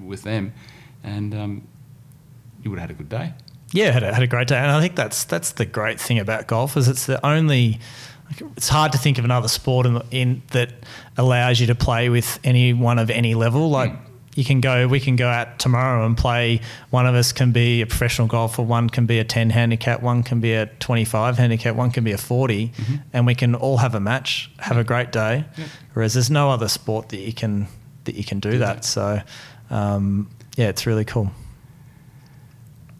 [0.03, 0.53] with them,
[1.03, 1.67] and um,
[2.63, 3.33] you would have had a good day.
[3.71, 6.19] Yeah, had a, had a great day, and I think that's that's the great thing
[6.19, 7.79] about golf is it's the only.
[8.57, 10.73] It's hard to think of another sport in, in that
[11.15, 13.69] allows you to play with anyone of any level.
[13.69, 14.04] Like mm.
[14.35, 16.61] You can go, we can go out tomorrow and play.
[16.89, 20.23] One of us can be a professional golfer, one can be a ten handicap, one
[20.23, 22.95] can be a twenty-five handicap, one can be a 40 mm-hmm.
[23.13, 25.45] and we can all have a match, have a great day.
[25.57, 25.65] Yeah.
[25.93, 27.67] Whereas there's no other sport that you can
[28.03, 28.83] that you can do, do that.
[28.83, 28.85] that.
[28.85, 29.21] So
[29.69, 31.31] um, yeah, it's really cool.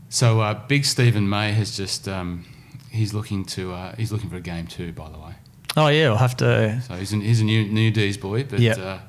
[0.09, 2.45] So uh, Big Steven May has just um,
[2.89, 4.93] he's looking to uh, he's looking for a game too.
[4.93, 5.35] By the way.
[5.77, 6.81] Oh yeah, we'll have to.
[6.87, 8.77] So he's, an, he's a new new D's boy, but yep.
[8.77, 8.99] uh,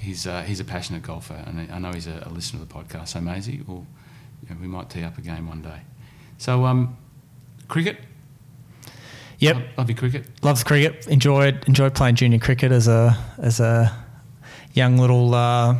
[0.00, 2.74] he's uh, he's a passionate golfer, and I know he's a, a listener to the
[2.74, 3.08] podcast.
[3.08, 3.86] So Maisie, well,
[4.42, 5.82] you know, we might tee up a game one day.
[6.38, 6.96] So um,
[7.68, 7.98] cricket.
[9.38, 10.26] Yep, love your cricket.
[10.42, 11.06] Loves cricket.
[11.06, 13.94] Enjoyed enjoyed playing junior cricket as a as a
[14.72, 15.76] young little uh,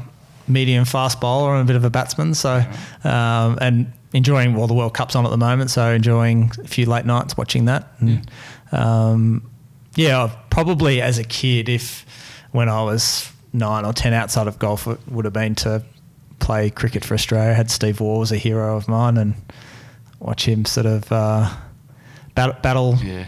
[0.48, 2.34] medium fast bowler and a bit of a batsman.
[2.34, 2.64] So
[3.04, 6.86] um, and enjoying well the World Cup's on at the moment, so enjoying a few
[6.86, 7.88] late nights watching that.
[7.98, 8.30] And,
[8.72, 9.10] yeah.
[9.10, 9.50] Um,
[9.96, 12.06] yeah, probably as a kid, if
[12.52, 15.82] when I was nine or ten outside of golf, it would have been to
[16.38, 17.50] play cricket for Australia.
[17.50, 19.34] I had Steve Waugh was a hero of mine, and
[20.18, 21.50] watch him sort of uh,
[22.34, 23.26] battle battle, yeah.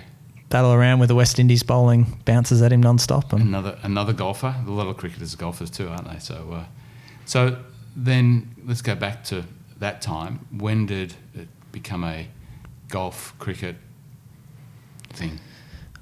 [0.49, 3.33] battle around with the West Indies bowling bounces at him non-stop.
[3.33, 4.55] And another another golfer.
[4.67, 6.19] A lot of cricketers are golfers too, aren't they?
[6.19, 6.65] So, uh,
[7.25, 7.59] so
[7.95, 9.45] then let's go back to
[9.79, 12.29] that time, when did it become a
[12.89, 13.77] golf cricket
[15.11, 15.41] thing?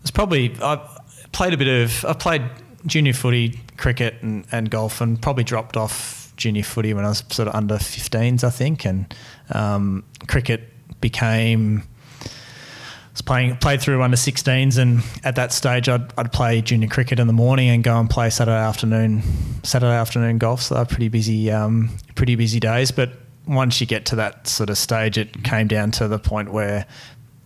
[0.03, 0.87] It's probably I
[1.33, 2.43] played a bit of I played
[2.87, 7.23] junior footy, cricket, and, and golf, and probably dropped off junior footy when I was
[7.31, 9.14] sort of under 15s, I think, and
[9.53, 10.69] um, cricket
[11.01, 11.85] became.
[12.23, 16.88] I was playing played through under 16s, and at that stage, I'd, I'd play junior
[16.88, 19.23] cricket in the morning and go and play Saturday afternoon
[19.62, 20.62] Saturday afternoon golf.
[20.62, 22.90] So they're pretty busy, um, pretty busy days.
[22.90, 23.11] But
[23.47, 26.87] once you get to that sort of stage, it came down to the point where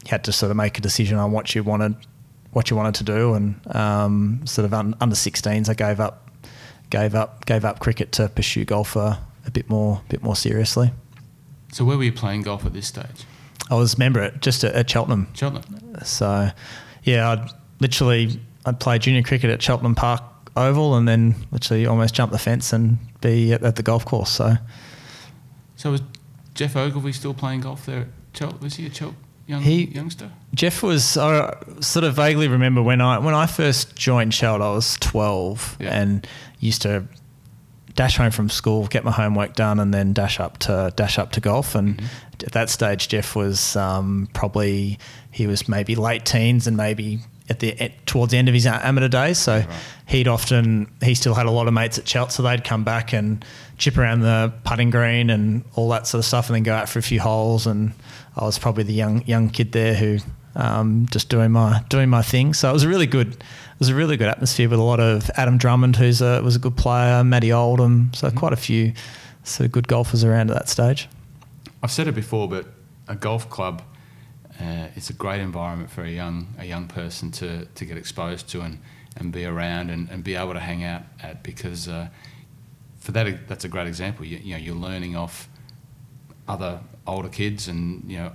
[0.04, 1.96] you had to sort of make a decision on what you wanted,
[2.54, 6.30] what you wanted to do, and um, sort of un, under 16s, I gave up,
[6.90, 10.92] gave up, gave up cricket to pursue golf a, a bit more, bit more seriously.
[11.72, 13.26] So where were you playing golf at this stage?
[13.70, 15.28] I was member at just at, at Cheltenham.
[15.34, 15.96] Cheltenham.
[16.04, 16.50] So,
[17.02, 20.22] yeah, I'd literally I'd play junior cricket at Cheltenham Park
[20.56, 24.30] Oval, and then literally almost jump the fence and be at, at the golf course.
[24.30, 24.54] So.
[25.76, 26.02] So was
[26.54, 28.56] Geoff Ogilvy still playing golf there at Chel?
[28.60, 29.14] Was he a Chel
[29.46, 30.30] young he, youngster?
[30.54, 31.16] Geoff was.
[31.16, 35.76] I sort of vaguely remember when I when I first joined Chel, I was twelve
[35.80, 36.00] yeah.
[36.00, 36.26] and
[36.60, 37.04] used to
[37.94, 41.32] dash home from school, get my homework done, and then dash up to dash up
[41.32, 41.74] to golf.
[41.74, 42.06] And mm-hmm.
[42.46, 44.98] at that stage, Geoff was um, probably
[45.30, 48.66] he was maybe late teens and maybe at the at, towards the end of his
[48.66, 49.38] amateur days.
[49.38, 49.68] So right.
[50.06, 53.12] he'd often he still had a lot of mates at Chelt, so they'd come back
[53.12, 53.44] and
[53.76, 56.88] chip around the putting green and all that sort of stuff, and then go out
[56.88, 57.66] for a few holes.
[57.66, 57.92] And
[58.36, 60.18] I was probably the young young kid there who
[60.56, 62.54] um, just doing my doing my thing.
[62.54, 65.00] So it was a really good it was a really good atmosphere with a lot
[65.00, 68.38] of Adam Drummond, who's a was a good player, Matty Oldham, so mm-hmm.
[68.38, 68.92] quite a few
[69.42, 71.08] sort of good golfers around at that stage.
[71.82, 72.66] I've said it before, but
[73.08, 73.82] a golf club
[74.60, 78.48] uh, it's a great environment for a young a young person to, to get exposed
[78.50, 78.78] to and,
[79.16, 82.08] and be around and, and be able to hang out at because uh,
[82.98, 84.24] for that that's a great example.
[84.24, 85.48] You, you know you're learning off
[86.46, 88.32] other older kids and you know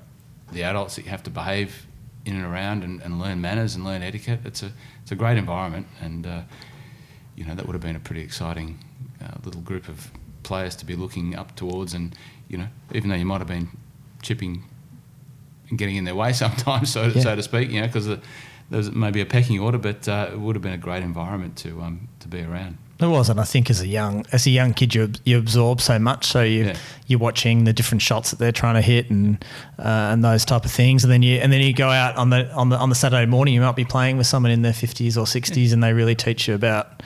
[0.51, 1.85] the adults that you have to behave
[2.25, 4.39] in and around and, and learn manners and learn etiquette.
[4.45, 6.41] It's a it's a great environment and uh,
[7.35, 8.83] you know that would have been a pretty exciting
[9.23, 10.11] uh, little group of
[10.43, 12.15] players to be looking up towards and
[12.47, 13.69] you know even though you might have been
[14.21, 14.63] chipping
[15.69, 17.21] and getting in their way sometimes, so, yeah.
[17.21, 18.09] so to speak, you know, because
[18.69, 21.81] there's maybe a pecking order, but uh, it would have been a great environment to
[21.81, 22.77] um, to be around.
[23.01, 25.79] It was, and I think as a young as a young kid, you you absorb
[25.79, 26.25] so much.
[26.25, 26.77] So you yeah.
[27.07, 29.43] you're watching the different shots that they're trying to hit and
[29.77, 32.29] uh, and those type of things, and then you and then you go out on
[32.29, 33.53] the on the on the Saturday morning.
[33.53, 35.75] You might be playing with someone in their fifties or sixties, yeah.
[35.75, 37.01] and they really teach you about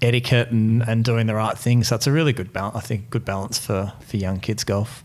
[0.00, 1.84] etiquette and, and doing the right thing.
[1.84, 2.76] So it's a really good balance.
[2.76, 5.04] I think good balance for for young kids golf.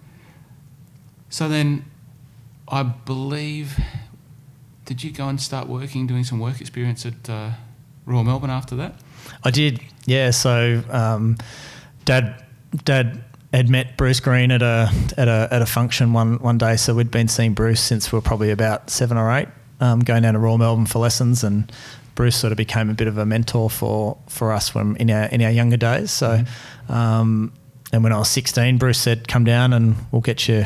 [1.29, 1.83] So then,
[2.69, 3.77] I believe.
[4.85, 7.49] Did you go and start working, doing some work experience at uh,
[8.05, 8.93] Royal Melbourne after that?
[9.43, 10.31] I did, yeah.
[10.31, 11.37] So, um,
[12.05, 12.43] Dad,
[12.83, 13.23] Dad
[13.55, 16.75] had met Bruce Green at a at a at a function one one day.
[16.75, 19.47] So we'd been seeing Bruce since we were probably about seven or eight,
[19.79, 21.71] um, going down to Royal Melbourne for lessons, and
[22.15, 25.25] Bruce sort of became a bit of a mentor for for us when in our
[25.25, 26.11] in our younger days.
[26.11, 26.91] So, mm-hmm.
[26.91, 27.53] um,
[27.93, 30.65] and when I was sixteen, Bruce said, "Come down and we'll get you."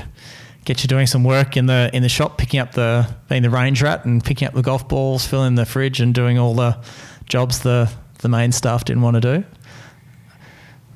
[0.66, 3.50] get you doing some work in the in the shop, picking up the being the
[3.50, 6.78] range rat and picking up the golf balls, filling the fridge, and doing all the
[7.26, 7.90] jobs the
[8.20, 9.44] the main staff didn't want to do.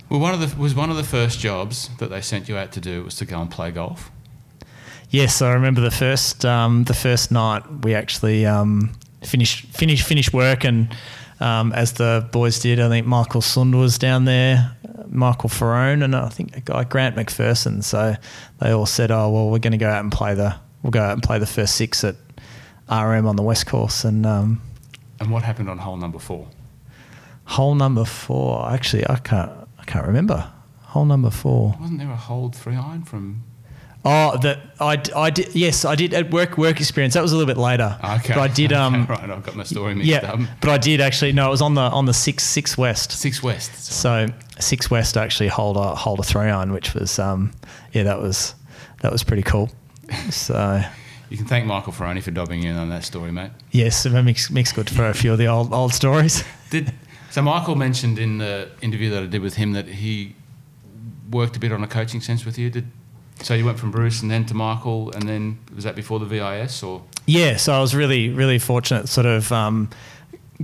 [0.09, 2.71] Well, one of the was one of the first jobs that they sent you out
[2.73, 4.11] to do was to go and play golf.
[5.09, 10.33] Yes, I remember the first um, the first night we actually um, finished finished finished
[10.33, 10.95] work and
[11.39, 14.77] um, as the boys did, I think Michael Sund was down there,
[15.09, 17.83] Michael Farone, and I think a guy Grant McPherson.
[17.83, 18.15] So
[18.59, 21.01] they all said, "Oh well, we're going to go out and play the we'll go
[21.01, 22.15] out and play the first six at
[22.89, 24.61] RM on the west course." And um,
[25.19, 26.47] and what happened on hole number four?
[27.53, 28.67] Hole number four.
[28.71, 30.51] Actually, I can't I can't remember.
[30.81, 31.75] Hole number four.
[31.79, 33.43] Wasn't there a hold three iron from?
[34.03, 35.53] Oh, that I, I did.
[35.53, 37.13] Yes, I did at work work experience.
[37.13, 37.95] That was a little bit later.
[38.03, 38.73] Okay, but I did.
[38.83, 40.39] Um, right, I've got my story mixed yeah, up.
[40.61, 41.31] but I did actually.
[41.31, 43.11] No, it was on the on the six six west.
[43.11, 43.75] Six west.
[43.85, 44.29] sorry.
[44.29, 47.51] So six west actually hold a hold a three iron, which was um,
[47.91, 48.55] yeah, that was
[49.01, 49.69] that was pretty cool.
[50.31, 50.81] So
[51.29, 53.51] you can thank Michael Ferroni for dobbing in on that story, mate.
[53.69, 56.43] yes, it makes makes good for a few of the old old stories.
[56.71, 56.91] Did
[57.33, 57.41] so?
[57.41, 60.35] Michael mentioned in the interview that I did with him that he
[61.31, 62.69] worked a bit on a coaching sense with you.
[62.69, 62.87] Did
[63.41, 63.53] so?
[63.53, 66.83] You went from Bruce and then to Michael, and then was that before the VIS
[66.83, 67.03] or?
[67.25, 69.09] Yeah, so I was really really fortunate.
[69.09, 69.89] Sort of um,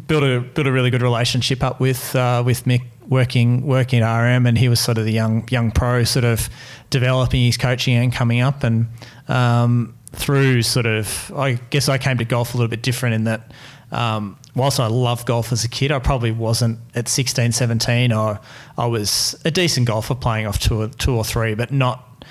[0.07, 4.21] built a built a really good relationship up with uh, with Mick working working at
[4.21, 6.49] RM, and he was sort of the young young pro, sort of
[6.89, 8.87] developing his coaching and coming up, and
[9.27, 13.23] um, through sort of I guess I came to golf a little bit different in
[13.25, 13.51] that.
[13.91, 18.39] Um, whilst I loved golf as a kid, I probably wasn't at 16, 17, or
[18.77, 22.25] I was a decent golfer playing off two or, two or three, but not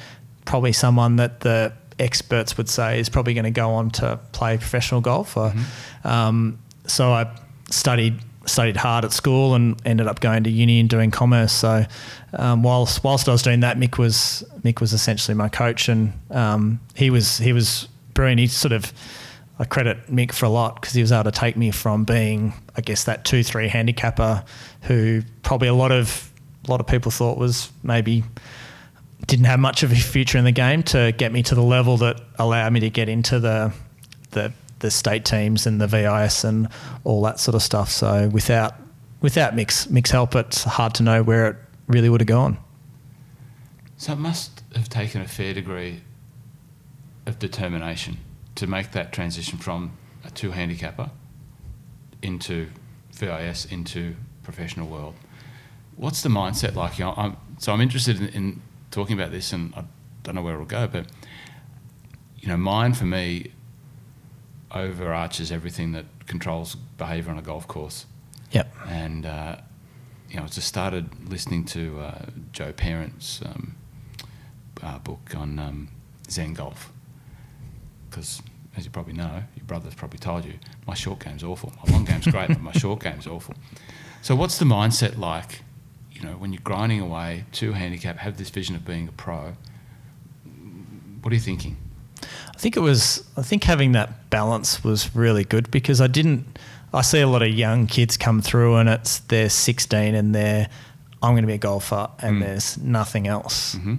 [0.45, 4.57] probably someone that the experts would say is probably going to go on to play
[4.57, 5.37] professional golf.
[5.37, 5.53] Or,
[6.05, 7.35] um, so I
[7.71, 11.53] studied studied hard at school and ended up going to uni and doing commerce.
[11.53, 11.85] So
[12.33, 16.13] um, whilst whilst I was doing that, Mick was Mick was essentially my coach, and
[16.31, 18.41] um, he was he was brilliant.
[18.41, 18.93] He sort of
[19.59, 22.53] I credit Mick for a lot because he was able to take me from being,
[22.77, 24.45] I guess, that two three handicapper
[24.83, 26.31] who probably a lot of
[26.67, 28.23] a lot of people thought was maybe
[29.27, 31.97] didn't have much of a future in the game to get me to the level
[31.99, 33.73] that allowed me to get into the
[34.31, 36.69] the the state teams and the VIS and
[37.03, 37.91] all that sort of stuff.
[37.91, 38.75] So without
[39.21, 41.57] without Mick's Mick's help, it's hard to know where it
[41.89, 42.59] really would have gone.
[43.97, 46.03] So it must have taken a fair degree
[47.27, 48.19] of determination
[48.59, 49.93] to make that transition from
[50.25, 51.11] a two handicapper
[52.23, 52.69] into
[53.13, 55.15] VIS into professional world.
[55.97, 56.99] What's the mindset like?
[56.99, 59.85] You know, I'm, so I'm interested in, in talking about this, and I
[60.25, 61.07] don't know where it'll go, but
[62.41, 63.53] you know, mine for me
[64.73, 68.07] overarches everything that controls behaviour on a golf course.
[68.51, 68.75] Yep.
[68.89, 69.57] And uh,
[70.29, 73.77] you know, I just started listening to uh, Joe Parent's um,
[74.83, 75.89] uh, book on um,
[76.29, 76.93] Zen golf
[78.11, 78.43] because,
[78.77, 80.55] as you probably know, your brother's probably told you,
[80.87, 81.73] my short game's awful.
[81.87, 83.55] My long game's great, but my short game's awful.
[84.23, 85.63] So, what's the mindset like?
[86.13, 89.55] You know, when you're grinding away, two handicap, have this vision of being a pro.
[91.23, 91.77] What are you thinking?
[92.23, 93.25] I think it was.
[93.37, 96.59] I think having that balance was really good because I didn't.
[96.93, 100.69] I see a lot of young kids come through and it's they're 16 and they're
[101.23, 102.41] I'm going to be a golfer and Mm.
[102.41, 103.75] there's nothing else.
[103.75, 103.97] Mm-hmm.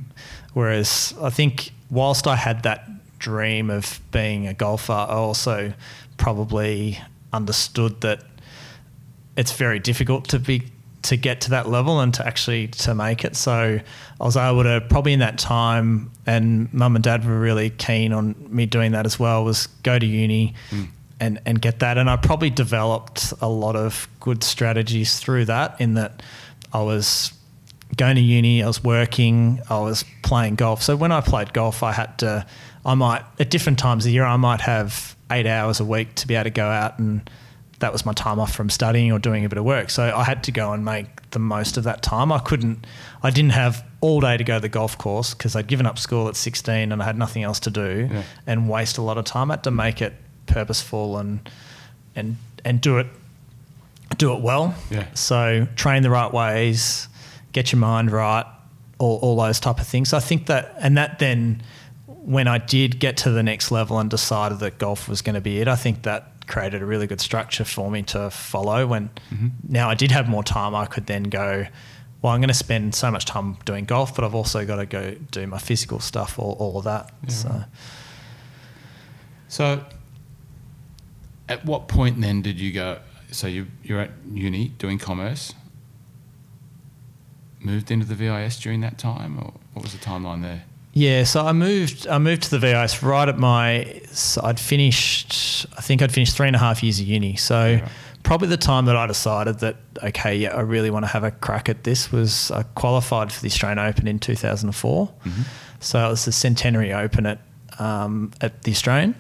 [0.54, 5.74] Whereas I think whilst I had that dream of being a golfer, I also
[6.18, 7.00] probably
[7.32, 8.24] understood that
[9.38, 10.64] it's very difficult to be
[11.02, 13.36] to get to that level and to actually to make it.
[13.36, 13.80] So
[14.20, 18.12] I was able to probably in that time, and mum and dad were really keen
[18.12, 19.46] on me doing that as well.
[19.46, 20.56] Was go to uni.
[20.70, 20.84] Hmm.
[21.22, 21.98] And, and get that.
[21.98, 26.24] And I probably developed a lot of good strategies through that, in that
[26.72, 27.34] I was
[27.98, 30.82] going to uni, I was working, I was playing golf.
[30.82, 32.46] So when I played golf, I had to,
[32.90, 36.16] I might, at different times of the year, I might have eight hours a week
[36.16, 37.30] to be able to go out and
[37.80, 39.90] that was my time off from studying or doing a bit of work.
[39.90, 42.30] So I had to go and make the most of that time.
[42.32, 42.86] I couldn't,
[43.24, 45.98] I didn't have all day to go to the golf course because I'd given up
[45.98, 48.24] school at 16 and I had nothing else to do Yeah.
[48.48, 49.50] and waste a lot of time.
[49.50, 50.14] I had to make it
[50.48, 51.48] purposeful and,
[52.16, 53.08] and, and do it,
[54.18, 54.76] do it well.
[54.90, 55.06] Yeah.
[55.14, 57.08] So train the right ways,
[57.54, 58.46] get your mind right,
[58.98, 60.12] all, all those type of things.
[60.12, 61.62] I think that, and that then,
[62.30, 65.42] when I did get to the next level and decided that golf was going to
[65.42, 68.86] be it, I think that created a really good structure for me to follow.
[68.86, 69.48] When mm-hmm.
[69.68, 71.66] now I did have more time, I could then go.
[72.22, 74.86] Well, I'm going to spend so much time doing golf, but I've also got to
[74.86, 77.12] go do my physical stuff, all, all of that.
[77.24, 77.64] Yeah, so.
[79.48, 79.86] So,
[81.48, 83.00] at what point then did you go?
[83.32, 85.56] So you you're at uni doing commerce.
[87.60, 90.66] Moved into the VIS during that time, or what was the timeline there?
[90.94, 92.08] Yeah, so I moved.
[92.08, 94.02] I moved to the VIS right at my.
[94.12, 95.66] So I'd finished.
[95.78, 97.36] I think I'd finished three and a half years of uni.
[97.36, 97.88] So Yeah.
[98.24, 101.32] probably the time that I decided that okay, yeah, I really want to have a
[101.32, 105.12] crack at this was I qualified for the Australian Open in 2004.
[105.80, 107.40] So it was the Centenary Open at
[107.78, 109.16] um, at the Australian,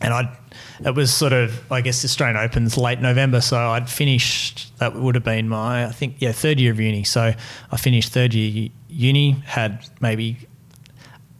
[0.00, 0.36] and I.
[0.84, 4.72] It was sort of, I guess, the Australian Open's late November, so I'd finished.
[4.78, 7.02] That would have been my, I think, yeah, third year of uni.
[7.04, 7.32] So
[7.72, 10.38] I finished third year uni, had maybe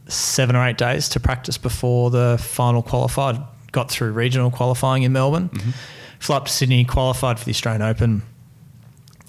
[0.07, 3.37] seven or eight days to practice before the final qualified.
[3.71, 5.71] Got through regional qualifying in Melbourne, mm-hmm.
[6.19, 8.23] flew up to Sydney, qualified for the Australian Open,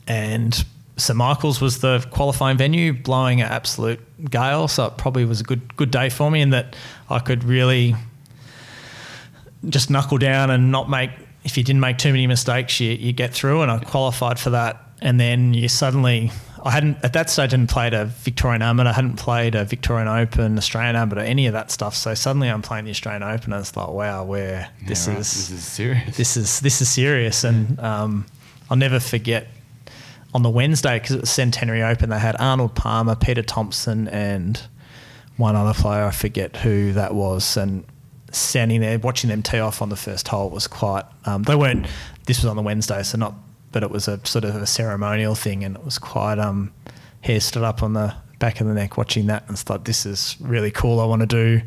[0.06, 0.64] and
[0.96, 4.68] St Michael's was the qualifying venue, blowing an absolute gale.
[4.68, 6.76] So it probably was a good good day for me in that
[7.10, 7.94] I could really
[9.68, 11.10] just knuckle down and not make.
[11.44, 14.50] If you didn't make too many mistakes, you, you get through, and I qualified for
[14.50, 14.82] that.
[15.00, 16.30] And then you suddenly,
[16.64, 19.64] I hadn't at that stage, I hadn't played a Victorian Amateur, I hadn't played a
[19.64, 21.94] Victorian Open, Australian Amateur, any of that stuff.
[21.94, 25.18] So suddenly I'm playing the Australian Open, and it's like, wow, where this right.
[25.18, 26.16] is this is serious.
[26.16, 28.26] this is this is serious, and um,
[28.70, 29.48] I'll never forget
[30.34, 32.10] on the Wednesday because it was Centenary Open.
[32.10, 34.60] They had Arnold Palmer, Peter Thomson, and
[35.36, 36.04] one other player.
[36.04, 37.84] I forget who that was, and
[38.30, 41.04] standing there watching them tee off on the first hole was quite.
[41.24, 41.86] Um, they weren't.
[42.26, 43.34] This was on the Wednesday, so not.
[43.70, 46.38] But it was a sort of a ceremonial thing, and it was quite.
[46.38, 46.72] Um,
[47.20, 50.36] hair stood up on the back of the neck watching that, and thought this is
[50.40, 51.00] really cool.
[51.00, 51.60] I want to do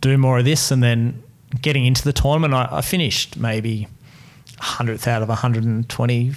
[0.00, 1.22] do more of this, and then
[1.60, 3.88] getting into the tournament, I, I finished maybe
[4.58, 6.32] hundredth out of 120,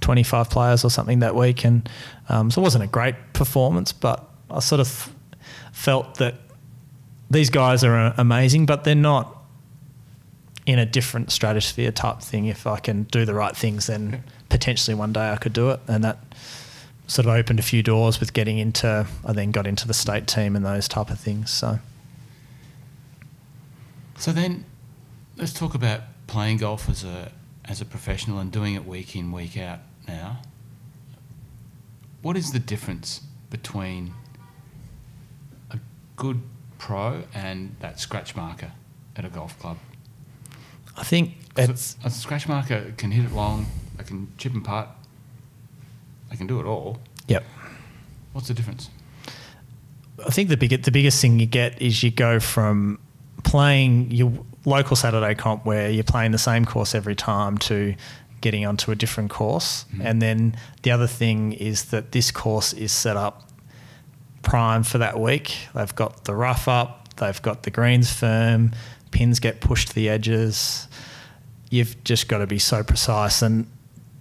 [0.00, 1.88] 25 players or something that week, and
[2.28, 5.12] um, so it wasn't a great performance, but I sort of
[5.72, 6.34] felt that
[7.30, 9.36] these guys are uh, amazing, but they're not
[10.66, 12.46] in a different stratosphere type thing.
[12.46, 15.80] If I can do the right things, then potentially one day I could do it,
[15.88, 16.18] and that
[17.06, 19.06] sort of opened a few doors with getting into.
[19.24, 21.50] I then got into the state team and those type of things.
[21.50, 21.78] So
[24.18, 24.66] So then,
[25.36, 27.32] let's talk about playing golf as a
[27.64, 29.78] as a professional and doing it week in week out.
[30.06, 30.42] Now,
[32.20, 34.12] what is the difference between
[35.70, 35.78] a
[36.16, 36.42] good
[36.78, 38.72] pro and that scratch marker
[39.16, 39.78] at a golf club?
[40.96, 43.66] I think it's a, a scratch marker can hit it long,
[44.10, 44.88] can chip and putt,
[46.30, 47.00] they can do it all.
[47.26, 47.44] yep.
[48.32, 48.90] What's the difference?
[50.24, 53.00] I think the big, the biggest thing you get is you go from
[53.42, 54.32] playing your
[54.64, 57.94] local Saturday comp where you're playing the same course every time to
[58.40, 59.84] getting onto a different course.
[59.92, 60.06] Mm-hmm.
[60.06, 63.48] And then the other thing is that this course is set up
[64.42, 65.56] prime for that week.
[65.74, 68.72] They've got the rough up, they've got the greens firm,
[69.10, 70.88] pins get pushed to the edges.
[71.70, 73.42] You've just got to be so precise.
[73.42, 73.66] And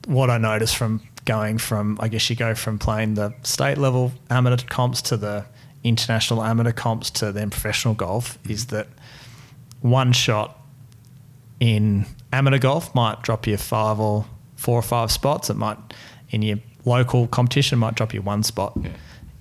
[0.09, 4.11] what I noticed from going from, I guess you go from playing the state level
[4.31, 5.45] amateur comps to the
[5.83, 8.51] international amateur comps to then professional golf mm-hmm.
[8.51, 8.87] is that
[9.81, 10.59] one shot
[11.59, 15.51] in amateur golf might drop you five or four or five spots.
[15.51, 15.77] It might,
[16.31, 18.73] in your local competition, might drop you one spot.
[18.81, 18.89] Yeah.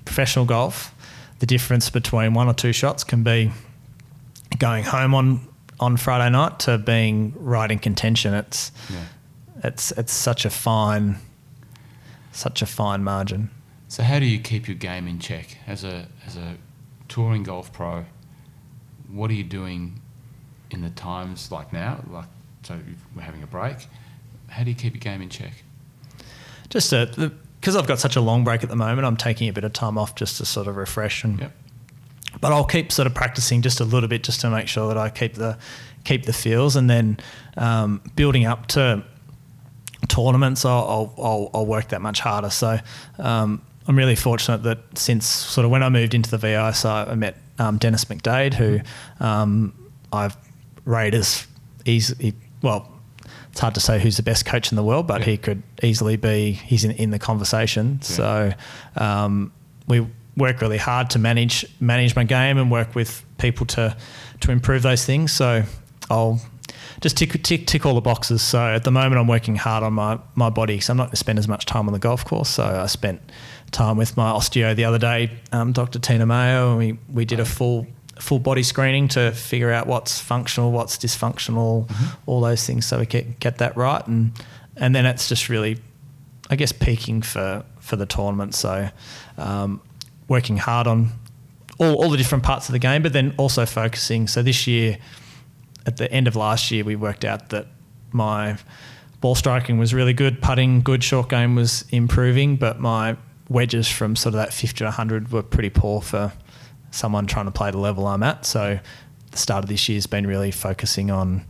[0.05, 0.95] Professional golf,
[1.39, 3.53] the difference between one or two shots can be
[4.59, 5.49] going home on,
[5.81, 8.35] on Friday night to being right in contention.
[8.35, 8.97] It's Yeah.
[9.65, 11.17] It's it's such a fine,
[12.33, 13.51] such a fine margin.
[13.89, 16.57] So how do you keep your game in check as a as a
[17.09, 18.05] touring golf pro?
[19.11, 20.01] What are you doing
[20.71, 22.05] in the times like now?
[22.11, 22.27] Like
[22.63, 22.79] so
[23.17, 23.87] we're having a break.
[24.49, 25.53] How do you keep your game in check?
[26.69, 29.65] Just because I've got such a long break at the moment, I'm taking a bit
[29.65, 31.41] of time off just to sort of refresh and.
[31.41, 31.53] Yep.
[32.43, 34.99] But I'll keep sort of practicing just a little bit just to make sure that
[34.99, 35.57] I keep the
[36.05, 37.19] keep the feels, and then
[37.57, 39.03] um, building up to
[40.09, 42.51] tournaments, I'll, I'll, I'll, work that much harder.
[42.51, 42.79] So
[43.19, 46.91] um, I'm really fortunate that since sort of when I moved into the VI, so
[46.91, 48.81] I met um, Dennis McDade, who
[49.21, 49.73] um,
[50.13, 50.37] I've
[50.85, 51.47] rated as
[51.85, 52.35] easy.
[52.63, 52.91] Well,
[53.51, 55.27] it's hard to say who's the best coach in the world, but Yeah.
[55.27, 56.53] he could easily be.
[56.53, 58.01] He's in, in the conversation.
[58.03, 58.53] So
[58.97, 59.53] um,
[59.87, 63.97] we work really hard to manage manage my game and work with people to
[64.41, 65.33] to improve those things.
[65.33, 65.65] So
[66.11, 66.41] I'll
[67.01, 68.43] just tick tick tick all the boxes.
[68.43, 71.11] So at the moment, I'm working hard on my my body because I'm not going
[71.13, 72.49] to spend as much time on the golf course.
[72.49, 73.21] So I spent
[73.71, 75.99] time with my osteo the other day, um, Dr.
[75.99, 77.87] Tina Mayo, and we we did a full
[78.19, 81.89] full body screening to figure out what's functional, what's dysfunctional,
[82.27, 84.33] all those things, so we get get that right, and
[84.77, 85.79] and then it's just really,
[86.51, 88.55] I guess, peaking for for the tournament.
[88.55, 88.91] So.
[89.37, 89.81] Um,
[90.29, 91.11] working hard on
[91.79, 94.29] all, all the different parts of the game, but then also focusing.
[94.29, 94.99] So this year,
[95.87, 97.67] at the end of last year, we worked out that
[98.13, 98.59] my
[99.21, 103.17] ball striking was really good, putting good, short game was improving, but my
[103.49, 106.33] wedges from sort of that 50 to 100 were pretty poor for
[106.91, 108.45] someone trying to play the level I'm at.
[108.45, 108.79] So
[109.31, 111.45] the start of this year has been really focusing on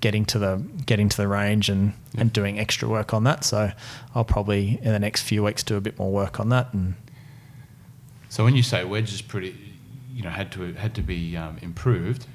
[0.00, 0.56] getting to the
[0.86, 2.22] getting to the range and, yeah.
[2.22, 3.44] and doing extra work on that.
[3.44, 3.70] So
[4.14, 6.72] I'll probably in the next few weeks do a bit more work on that.
[6.72, 6.94] And
[8.28, 9.56] so when you say wedge is pretty,
[10.14, 12.26] you know, had to had to be um, improved.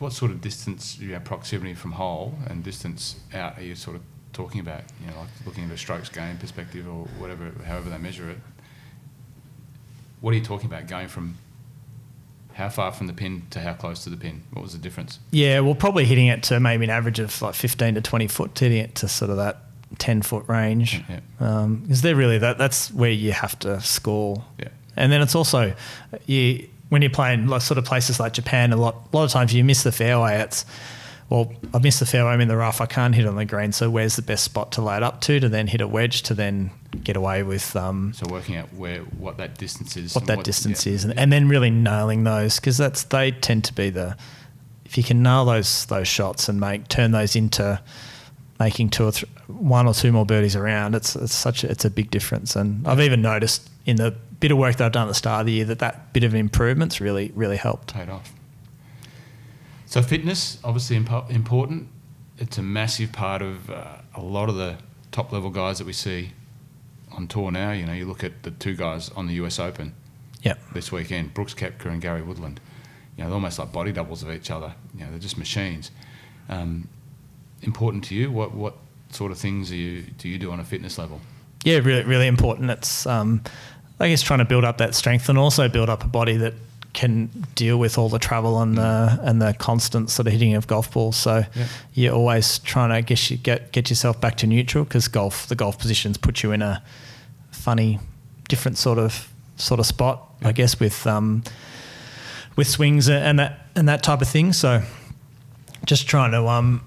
[0.00, 3.94] What sort of distance, you know, proximity from hole and distance out are you sort
[3.96, 4.82] of talking about?
[5.00, 8.38] You know, like looking at a strokes gain perspective or whatever, however they measure it.
[10.20, 11.36] What are you talking about going from
[12.54, 14.42] how far from the pin to how close to the pin?
[14.52, 15.18] What was the difference?
[15.30, 18.58] Yeah, well, probably hitting it to maybe an average of like 15 to 20 foot,
[18.58, 19.58] hitting it to sort of that
[19.98, 21.02] 10 foot range.
[21.08, 21.20] Yeah.
[21.40, 22.58] Um, is there really that?
[22.58, 24.44] That's where you have to score.
[24.58, 24.68] Yeah.
[24.96, 25.74] And then it's also
[26.26, 28.72] you when you're playing like sort of places like Japan.
[28.72, 30.38] A lot, a lot of times you miss the fairway.
[30.40, 30.66] It's
[31.30, 32.32] well, I've missed the fairway.
[32.32, 32.80] I'm in the rough.
[32.80, 33.70] I can't hit on the green.
[33.70, 36.22] So where's the best spot to lay it up to to then hit a wedge
[36.22, 36.72] to then
[37.04, 37.74] get away with?
[37.76, 40.92] Um, so working out where what that distance is, what that what, distance yeah.
[40.92, 44.16] is, and, and then really nailing those because that's they tend to be the
[44.84, 47.80] if you can nail those those shots and make turn those into
[48.58, 51.84] making two or th- one or two more birdies around, it's it's such a, it's
[51.84, 52.56] a big difference.
[52.56, 55.40] And I've even noticed in the bit of work that I've done at the start
[55.40, 57.94] of the year that that bit of improvements really really helped.
[57.94, 58.32] Paid off.
[59.86, 61.88] So fitness, obviously impo- important.
[62.38, 64.78] It's a massive part of uh, a lot of the
[65.12, 66.32] top level guys that we see
[67.12, 67.72] on tour now.
[67.72, 69.94] You know, you look at the two guys on the US Open
[70.42, 70.60] yep.
[70.72, 72.60] this weekend, Brooks Koepka and Gary Woodland.
[73.16, 74.74] You know, they're almost like body doubles of each other.
[74.94, 75.90] You know, they're just machines.
[76.48, 76.88] Um,
[77.62, 78.30] important to you?
[78.30, 78.76] What what
[79.10, 81.20] sort of things do you do you do on a fitness level?
[81.64, 82.70] Yeah, really really important.
[82.70, 83.42] It's um,
[84.00, 86.54] I guess trying to build up that strength and also build up a body that
[86.92, 90.66] can deal with all the travel and the and the constant sort of hitting of
[90.66, 91.16] golf balls.
[91.16, 91.66] So yeah.
[91.94, 95.46] you're always trying to I guess you get get yourself back to neutral because golf
[95.46, 96.82] the golf positions put you in a
[97.52, 98.00] funny,
[98.48, 100.26] different sort of sort of spot.
[100.40, 100.48] Yeah.
[100.48, 101.44] I guess with um,
[102.56, 104.52] with swings and that and that type of thing.
[104.52, 104.82] So
[105.84, 106.84] just trying to um,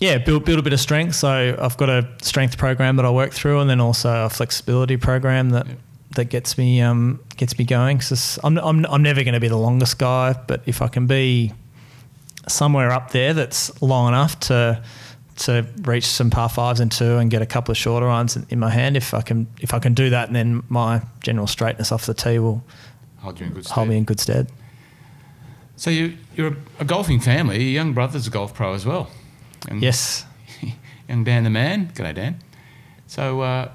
[0.00, 1.16] yeah build build a bit of strength.
[1.16, 4.96] So I've got a strength program that I work through, and then also a flexibility
[4.96, 5.66] program that.
[5.66, 5.74] Yeah
[6.14, 7.98] that gets me um, gets me going.
[7.98, 11.06] Cause I'm, I'm, I'm never going to be the longest guy, but if I can
[11.06, 11.52] be
[12.48, 14.82] somewhere up there that's long enough to
[15.36, 18.46] to reach some par fives and two and get a couple of shorter irons in,
[18.50, 21.46] in my hand, if I can if I can do that, and then my general
[21.46, 22.62] straightness off the tee will
[23.18, 23.74] hold you in good stead.
[23.74, 24.50] Hold me in good stead.
[25.76, 27.62] So you you're a, golfing family.
[27.62, 29.10] Your young brother's a golf pro as well.
[29.68, 30.24] Young, yes.
[31.08, 31.88] young Dan the man.
[31.88, 32.40] G'day Dan.
[33.06, 33.40] So.
[33.40, 33.70] Uh,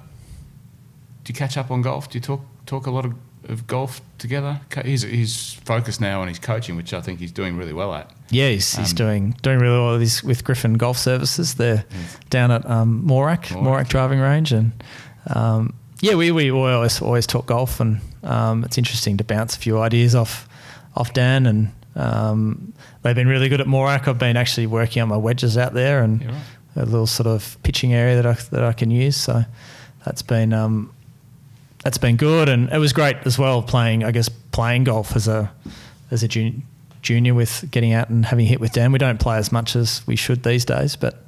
[1.29, 2.09] do you catch up on golf?
[2.09, 3.13] Do you talk talk a lot of,
[3.47, 4.61] of golf together?
[4.83, 8.09] He's he's focused now on his coaching, which I think he's doing really well at.
[8.31, 11.53] Yeah, he's, um, he's doing doing really well with, with Griffin Golf Services.
[11.53, 12.17] They're yes.
[12.31, 14.71] down at um, Morack, Morack driving range, and
[15.27, 19.59] um, yeah, we, we always always talk golf, and um, it's interesting to bounce a
[19.59, 20.49] few ideas off
[20.95, 22.73] off Dan, and um,
[23.03, 24.07] they've been really good at Morack.
[24.07, 26.35] I've been actually working on my wedges out there, and right.
[26.75, 29.15] a little sort of pitching area that I that I can use.
[29.15, 29.43] So
[30.03, 30.91] that's been um,
[31.83, 34.03] that's been good, and it was great as well playing.
[34.03, 35.51] I guess playing golf as a
[36.11, 36.61] as a junior,
[37.01, 38.91] junior with getting out and having a hit with Dan.
[38.91, 41.23] We don't play as much as we should these days, but.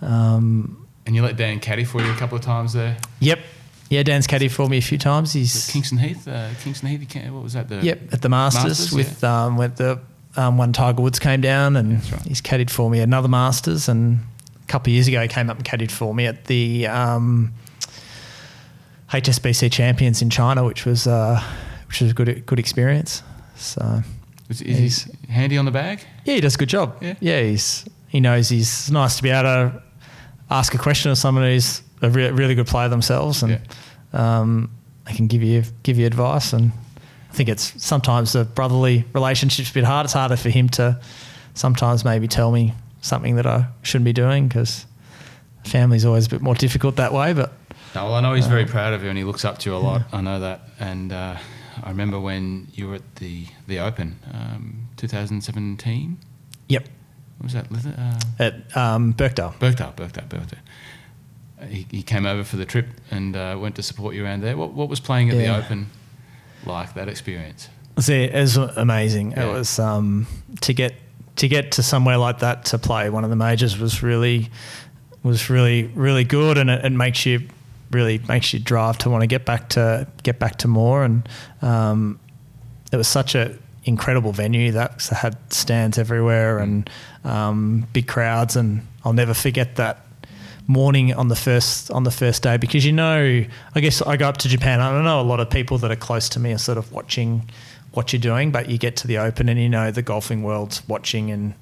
[0.00, 2.96] Um, and you let Dan caddy for you a couple of times there.
[3.20, 3.38] Yep.
[3.90, 5.32] Yeah, Dan's caddy for me a few times.
[5.32, 6.26] He's Kingston Heath.
[6.26, 7.30] Uh, Kingston Heath.
[7.30, 7.68] What was that?
[7.68, 9.44] The yep, at the Masters, Masters with yeah.
[9.44, 10.00] um, with the
[10.36, 12.22] um, when Tiger Woods came down, and right.
[12.22, 14.20] he's caddied for me another Masters, and
[14.62, 17.52] a couple of years ago he came up and caddied for me at the um,
[19.14, 21.40] HSBC champions in China, which was uh,
[21.86, 23.22] which was a good good experience.
[23.54, 24.02] So
[24.48, 26.00] is, is he handy on the bag?
[26.24, 26.96] Yeah, he does a good job.
[27.00, 29.82] Yeah, yeah, he's he knows he's nice to be able to
[30.50, 33.60] ask a question of someone who's a re- really good player themselves, and
[34.12, 34.40] yeah.
[34.40, 34.68] um,
[35.06, 36.52] they can give you give you advice.
[36.52, 36.72] And
[37.30, 40.06] I think it's sometimes the brotherly relationship's a bit hard.
[40.06, 41.00] It's harder for him to
[41.54, 44.86] sometimes maybe tell me something that I shouldn't be doing because
[45.64, 47.52] family's always a bit more difficult that way, but
[47.94, 49.76] no, well, I know he's very proud of you and he looks up to you
[49.76, 50.02] a lot.
[50.12, 50.62] I know that.
[50.80, 51.36] And uh,
[51.82, 56.18] I remember when you were at the the Open, um, 2017.
[56.68, 56.88] Yep.
[57.38, 57.66] What was that?
[57.98, 59.54] Uh, at um, Birkdale.
[59.58, 60.58] Birkdale, Birkdale, Birkdale.
[61.68, 64.56] He, he came over for the trip and uh, went to support you around there.
[64.56, 65.58] What, what was playing at yeah.
[65.58, 65.90] the Open
[66.66, 67.68] like, that experience?
[67.98, 69.32] See, it was amazing.
[69.32, 69.46] Yeah.
[69.46, 70.26] It was um,
[70.62, 70.94] to get
[71.36, 74.50] to get to somewhere like that to play one of the majors was really
[75.22, 77.48] was really really good, and it, it makes you
[77.90, 81.04] really makes you drive to want to get back to get back to more.
[81.04, 81.28] And
[81.62, 82.18] um,
[82.92, 86.88] it was such a incredible venue that had stands everywhere and
[87.24, 88.56] um, big crowds.
[88.56, 90.06] And I'll never forget that
[90.66, 94.28] morning on the first on the first day because you know I guess I go
[94.28, 94.80] up to Japan.
[94.80, 96.92] I don't know a lot of people that are close to me are sort of
[96.92, 97.50] watching
[97.92, 100.86] what you're doing, but you get to the Open and you know the golfing world's
[100.88, 101.54] watching, and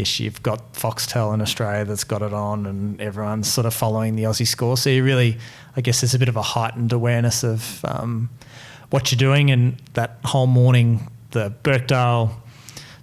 [0.00, 3.74] I guess you've got Foxtel in Australia that's got it on, and everyone's sort of
[3.74, 4.78] following the Aussie score.
[4.78, 5.36] So you really,
[5.76, 8.30] I guess, there's a bit of a heightened awareness of um,
[8.88, 12.34] what you're doing, and that whole morning, the Birkdale.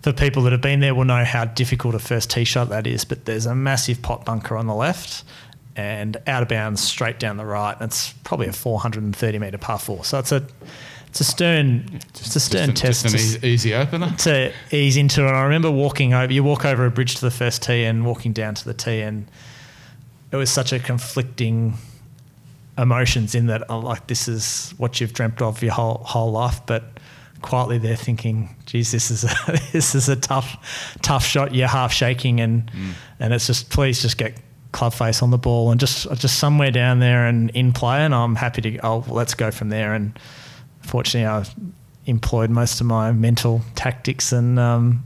[0.02, 2.88] For people that have been there, will know how difficult a first tee shot that
[2.88, 3.06] is.
[3.06, 5.24] But there's a massive pot bunker on the left,
[5.76, 7.78] and out of bounds straight down the right.
[7.80, 10.04] It's probably a 430 meter par four.
[10.04, 10.48] So it's a
[11.20, 14.14] it's a stern it's a stern just, test just an to, easy, opener.
[14.20, 15.28] to ease into it.
[15.28, 16.32] And I remember walking over.
[16.32, 19.02] You walk over a bridge to the first tee and walking down to the tee,
[19.02, 19.26] and
[20.32, 21.74] it was such a conflicting
[22.78, 23.64] emotions in that.
[23.68, 26.84] I'm like, this is what you've dreamt of your whole whole life, but
[27.42, 31.56] quietly they're thinking, geez, this is a, this is a tough, tough shot.
[31.56, 32.92] You're half shaking, and mm.
[33.20, 34.36] and it's just please just get
[34.72, 38.06] club face on the ball and just just somewhere down there and in play.
[38.06, 38.78] And I'm happy to.
[38.86, 39.96] Oh, let's go from there.
[39.96, 40.20] And
[40.88, 41.46] fortunately, I
[42.06, 45.04] employed most of my mental tactics and um,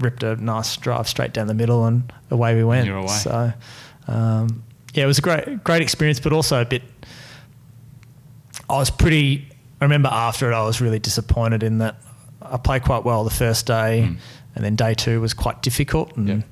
[0.00, 2.86] ripped a nice drive straight down the middle, and away we went.
[2.86, 3.08] You're away.
[3.08, 3.52] So.
[4.06, 4.62] Um,
[4.94, 6.82] yeah, it was a great, great experience, but also a bit.
[8.68, 9.48] I was pretty.
[9.80, 11.96] I remember after it, I was really disappointed in that
[12.40, 14.16] I played quite well the first day, Mm.
[14.54, 16.44] and then day two was quite difficult, and.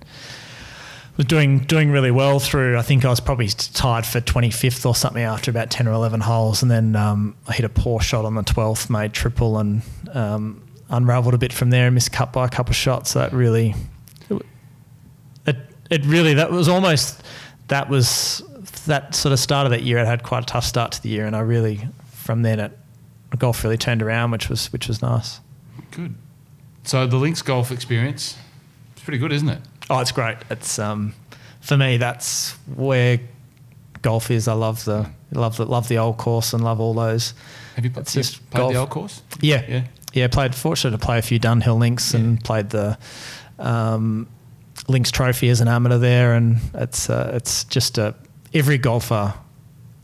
[1.17, 2.79] Was doing doing really well through.
[2.79, 5.93] I think I was probably tied for twenty fifth or something after about ten or
[5.93, 9.59] eleven holes, and then um, I hit a poor shot on the twelfth, made triple,
[9.59, 9.83] and
[10.13, 13.11] um, unravelled a bit from there and missed cut by a couple of shots.
[13.11, 13.75] So that really,
[15.47, 15.57] it
[15.91, 17.23] it really that was almost
[17.69, 18.43] that was
[18.87, 19.99] that sort of start of that year.
[19.99, 22.79] It had quite a tough start to the year, and I really from then it
[23.39, 25.41] golf really turned around, which was which was nice.
[25.91, 26.15] Good.
[26.85, 28.37] So the links golf experience,
[28.93, 29.61] it's pretty good, isn't it?
[29.93, 30.39] Oh, it's great.
[30.51, 31.15] It's um,
[31.61, 31.99] for me.
[31.99, 33.21] That's where
[34.01, 34.49] golf is.
[34.49, 37.35] I love the love the love the old course and love all those.
[37.77, 38.73] Have you, pl- you just played golf.
[38.73, 39.23] the old course?
[39.41, 39.85] Yeah, Yeah.
[40.15, 40.29] yeah.
[40.29, 42.99] Played fortunate to play a few Dunhill links and played the
[43.59, 44.29] um,
[44.89, 48.15] links trophy as an amateur there, and it's uh, it's just a
[48.55, 49.35] every golfer.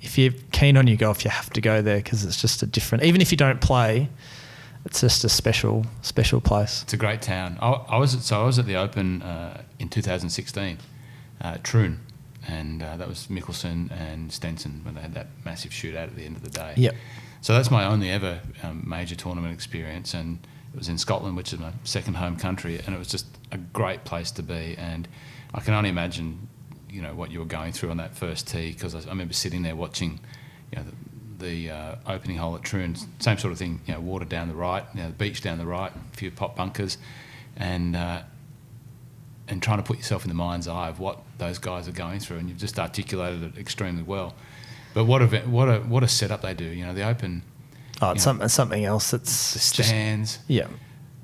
[0.00, 2.66] If you're keen on your golf, you have to go there because it's just a
[2.66, 3.04] different.
[3.04, 4.08] Even if you don't play,
[4.88, 6.82] it's just a special special place.
[6.82, 7.58] It's a great town.
[7.60, 10.78] I, I was at, so I was at the Open uh, in 2016
[11.42, 12.00] uh, Troon,
[12.46, 16.24] and uh, that was Mickelson and Stenson when they had that massive shootout at the
[16.24, 16.72] end of the day.
[16.76, 16.94] Yep.
[17.42, 20.38] So that's my only ever um, major tournament experience, and
[20.72, 23.58] it was in Scotland, which is my second home country, and it was just a
[23.58, 24.74] great place to be.
[24.78, 25.06] And
[25.52, 26.48] I can only imagine,
[26.88, 29.34] you know, what you were going through on that first tee because I, I remember
[29.34, 30.18] sitting there watching,
[30.72, 30.84] you know,
[31.38, 34.54] the, uh, opening hole at Troon, same sort of thing, you know, water down the
[34.54, 36.98] right, you know, the beach down the right, a few pop bunkers,
[37.56, 38.22] and uh,
[39.48, 42.20] and trying to put yourself in the mind's eye of what those guys are going
[42.20, 44.34] through, and you've just articulated it extremely well.
[44.94, 46.64] But what a what a what a setup they do.
[46.64, 47.42] You know, the open,
[48.00, 49.12] Oh, it's some, something else.
[49.12, 50.66] It's the just- stands yeah.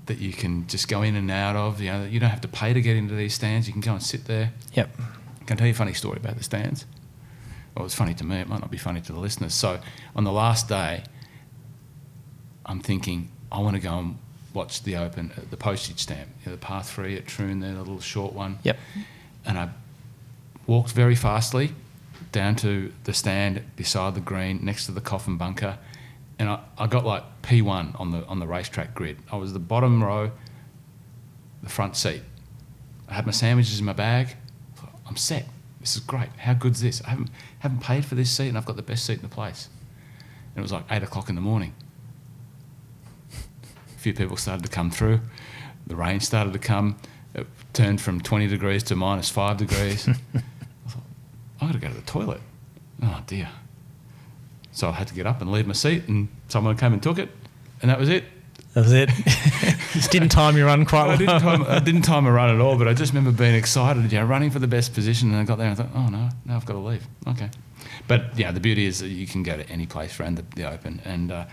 [0.07, 1.81] that you can just go in and out of.
[1.81, 3.67] You know, you don't have to pay to get into these stands.
[3.67, 4.53] You can go and sit there.
[4.75, 4.97] Yep.
[5.47, 6.87] Can I tell you a funny story about the stands?
[7.77, 8.37] Well, it's funny to me.
[8.37, 9.55] It might not be funny to the listeners.
[9.55, 9.81] So
[10.15, 11.03] on the last day,
[12.67, 14.19] I'm thinking I want to go and
[14.53, 17.73] watch the Open at the postage stamp, you know, the par three at Troon, there,
[17.73, 18.59] the little short one.
[18.63, 18.79] Yep.
[19.45, 19.69] And I
[20.67, 21.73] walked very fastly
[22.33, 25.79] down to the stand beside the green next to the coffin bunker,
[26.39, 29.19] and I, I got like P1 on the on the racetrack grid.
[29.31, 30.31] I was the bottom row,
[31.63, 32.23] the front seat.
[33.09, 34.37] I had my sandwiches in my bag.
[35.07, 35.47] I'm set.
[35.85, 36.31] This is great.
[36.39, 37.03] How good's this?
[37.05, 37.29] I haven't
[37.59, 39.69] haven't paid for this seat, and I've got the best seat in the place.
[40.55, 41.75] And it was like eight o'clock in the morning.
[43.31, 45.21] A few people started to come through.
[45.87, 46.97] The rain started to come.
[47.35, 50.09] It turned from 20 degrees to minus five degrees.
[50.35, 50.41] I
[50.89, 51.03] thought,
[51.61, 52.41] I've got to go to the toilet.
[53.03, 53.51] Oh dear.
[54.73, 57.19] So I had to get up and leave my seat, and someone came and took
[57.19, 57.29] it,
[57.83, 58.25] and that was it.
[58.75, 59.09] That was it.
[59.93, 62.61] Just didn't time your run quite I didn't, time, I didn't time a run at
[62.61, 65.39] all, but I just remember being excited, you know, running for the best position, and
[65.39, 67.07] I got there and I thought, oh no, now I've got to leave.
[67.29, 67.49] Okay.
[68.09, 70.69] But yeah, the beauty is that you can go to any place around the, the
[70.69, 71.45] Open, and uh,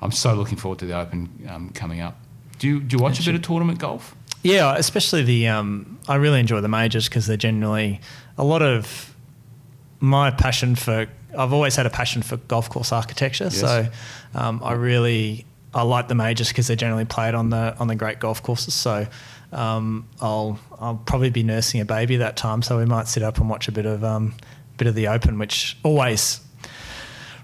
[0.00, 2.18] I'm so looking forward to the Open um, coming up.
[2.58, 4.16] Do you, do you watch a bit of tournament golf?
[4.42, 5.48] Yeah, especially the.
[5.48, 8.00] Um, I really enjoy the majors because they're generally
[8.38, 9.14] a lot of
[10.00, 11.06] my passion for.
[11.36, 13.60] I've always had a passion for golf course architecture, Yes.
[13.60, 13.88] so
[14.34, 17.94] um, I really I like the majors because they're generally played on the on the
[17.94, 18.74] great golf courses.
[18.74, 19.06] So
[19.52, 23.38] um, I'll I'll probably be nursing a baby that time, so we might sit up
[23.38, 24.34] and watch a bit of um,
[24.76, 26.40] bit of the Open, which always.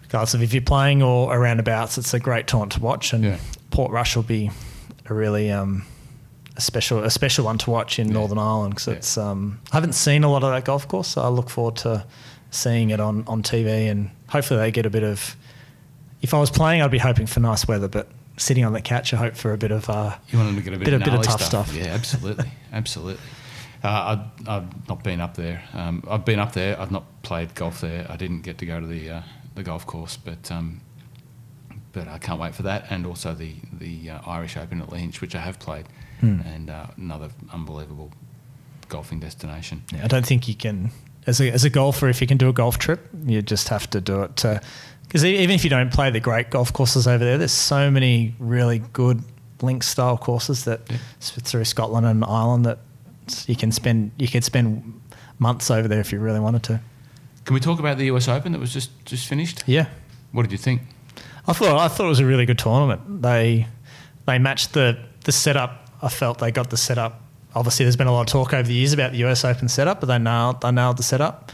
[0.02, 3.24] Regardless of if you're playing or around abouts, it's a great taunt to watch, and
[3.24, 3.38] Yeah.
[3.72, 4.50] Portrush will be
[5.06, 5.84] a really um,
[6.56, 8.14] a special a special one to watch in Yeah.
[8.14, 8.94] Northern Ireland because Yeah.
[8.94, 11.76] it's um, I haven't seen a lot of that golf course, so I look forward
[11.78, 12.04] to
[12.52, 15.36] seeing it on, on TV and hopefully they get a bit of.
[16.22, 19.12] If I was playing, I'd be hoping for nice weather, but sitting on the couch,
[19.14, 21.04] I hope for a bit of uh, You want to get a bit, Bit of,
[21.04, 21.74] bit of tough stuff.
[21.74, 23.22] Yeah, absolutely, absolutely.
[23.84, 25.62] Uh, I've, I've not been up there.
[25.74, 26.80] Um, I've been up there.
[26.80, 28.06] I've not played golf there.
[28.08, 29.22] I didn't get to go to the uh,
[29.54, 30.80] the golf course, but um,
[31.92, 35.20] but I can't wait for that, and also the the uh, Irish Open at Lahinch,
[35.20, 35.86] which I have played,
[36.20, 36.40] Hmm.
[36.46, 38.10] and uh, another unbelievable
[38.88, 39.82] golfing destination.
[39.92, 40.90] Yeah, I don't think you can,
[41.26, 43.88] as a, as a golfer, if you can do a golf trip, you just have
[43.90, 44.60] to do it to,
[45.08, 48.34] because even if you don't play the great golf courses over there, there's so many
[48.38, 49.22] really good
[49.62, 50.96] link style courses that Yeah.
[51.20, 52.78] through Scotland and Ireland that
[53.46, 55.00] you can spend, you could spend
[55.38, 56.80] months over there if you really wanted to.
[57.44, 59.62] Can we talk about the US Open that was just just finished?
[59.66, 59.86] Yeah.
[60.32, 60.82] What did you think?
[61.46, 63.22] I thought I thought it was a really good tournament.
[63.22, 63.66] They
[64.26, 65.88] they matched the the setup.
[66.02, 67.20] I felt they got the setup.
[67.54, 70.00] Obviously, there's been a lot of talk over the years about the US Open setup,
[70.00, 71.52] but they nailed they nailed the setup.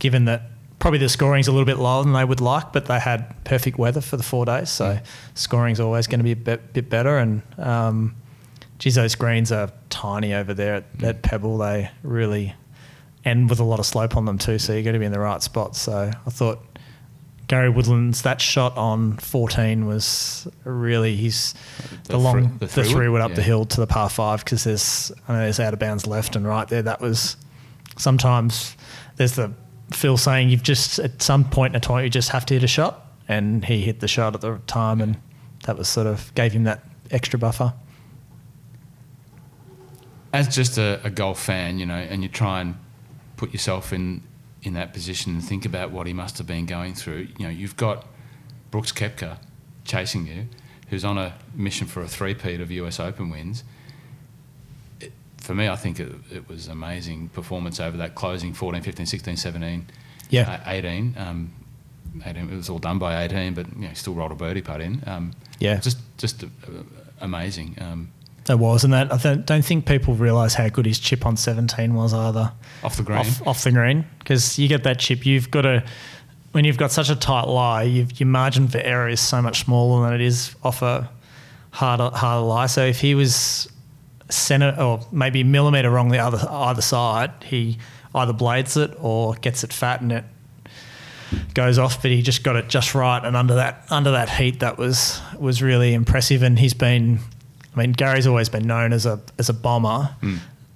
[0.00, 0.49] Given that
[0.80, 3.78] probably the scoring's a little bit lower than they would like, but they had perfect
[3.78, 4.98] weather for the four days, so
[5.34, 7.18] scoring's always going to be a bit, bit better.
[7.18, 8.16] And um,
[8.78, 11.58] geez, those greens are tiny over there at, at Pebble.
[11.58, 12.54] They really
[13.24, 15.12] end with a lot of slope on them too, so you're going to be in
[15.12, 15.76] the right spot.
[15.76, 16.64] So I thought
[17.46, 21.52] Gary Woodland's that shot on 14 was really he's
[22.04, 23.20] the, The long the the, three three wood?
[23.20, 25.78] wood up the hill to the par five because there's I know there's out of
[25.78, 26.80] bounds left and right there.
[26.80, 27.36] That was
[27.98, 28.76] sometimes
[29.16, 29.52] there's the
[29.92, 32.62] Phil saying you've just at some point in a tournament you just have to hit
[32.62, 35.16] a shot, and he hit the shot at the time, and
[35.64, 37.72] that was sort of gave him that extra buffer.
[40.32, 42.76] as just a, a golf fan, you know, and you try and
[43.36, 44.22] put yourself in
[44.62, 47.26] in that position and think about what he must have been going through.
[47.38, 48.06] You know, you've got
[48.70, 49.38] Brooks Koepka
[49.84, 50.48] chasing you,
[50.88, 53.64] who's on a mission for a three-peat of US Open wins.
[55.50, 59.06] It, for me, I think it, it was amazing performance over that closing 14, 15,
[59.06, 59.86] 16, 17,
[60.30, 60.50] Yeah.
[60.66, 61.14] uh, 18.
[61.18, 61.52] Um,
[62.24, 62.50] 18.
[62.50, 65.02] It was all done by 18, but you know, still rolled a birdie putt in.
[65.06, 65.76] Um, Yeah.
[65.80, 66.46] just just uh,
[67.20, 67.76] amazing.
[67.80, 68.08] Um,
[68.44, 71.36] There was, and that I th- don't think people realise how good his chip on
[71.36, 72.52] 17 was either.
[72.82, 73.18] off the green.
[73.18, 75.24] off, off the green because you get that chip.
[75.26, 75.84] You've got to
[76.52, 79.64] when you've got such a tight lie, you've, your margin for error is so much
[79.64, 81.08] smaller than it is off a
[81.70, 82.66] harder harder lie.
[82.66, 83.70] So if he was
[84.30, 87.78] center or maybe millimeter wrong the other either side, he
[88.14, 90.24] either blades it or gets it fat and it
[91.54, 92.02] goes off.
[92.02, 95.20] But he just got it just right and under that under that heat that was
[95.38, 96.42] was really impressive.
[96.42, 97.18] And he's been,
[97.74, 100.10] I mean, Gary's always been known as a as a bomber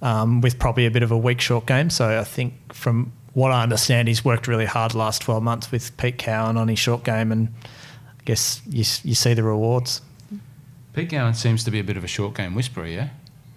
[0.01, 1.89] um, with probably a bit of a weak short game.
[1.89, 5.71] So I think from what I understand, he's worked really hard the last 12 months
[5.71, 10.01] with Pete Cowan on his short game, and I guess you, you see the rewards.
[10.93, 13.09] Pete Cowan seems to be a bit of a short game whisperer, yeah?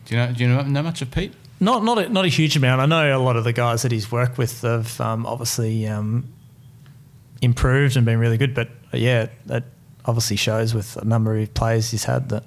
[0.09, 1.35] Do you know do you know, know much of Pete?
[1.61, 2.81] Not not a, not a huge amount.
[2.81, 6.33] I know a lot of the guys that he's worked with have um, obviously um,
[7.43, 9.65] improved and been really good, but uh, yeah, that
[10.07, 12.45] obviously shows with a number of players he's had that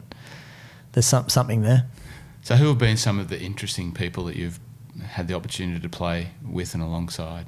[0.93, 1.85] there's some, something there.
[2.41, 4.59] So who have been some of the interesting people that you've
[5.05, 7.45] had the opportunity to play with and alongside?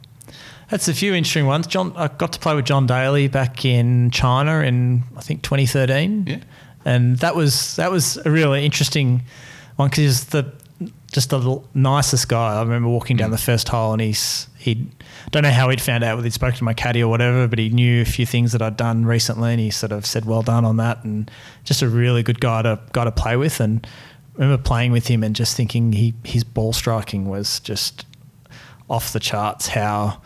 [0.70, 1.66] That's a few interesting ones.
[1.66, 6.26] John, I got to play with John Daly back in China in I think 2013.
[6.28, 6.38] Yeah.
[6.86, 9.24] and that was that was a really interesting
[9.76, 10.52] one because he's the
[11.12, 12.56] just the nicest guy.
[12.56, 14.88] I remember walking down the first hole and he's he
[15.32, 17.60] don't know how he'd found out whether he'd spoken to my caddy or whatever, but
[17.60, 20.42] he knew a few things that I'd done recently and he sort of said well
[20.42, 21.30] done on that and
[21.64, 23.86] just a really good guy to guy to play with and
[24.36, 28.06] I remember playing with him and just thinking he his ball striking was just
[28.90, 30.22] off the charts how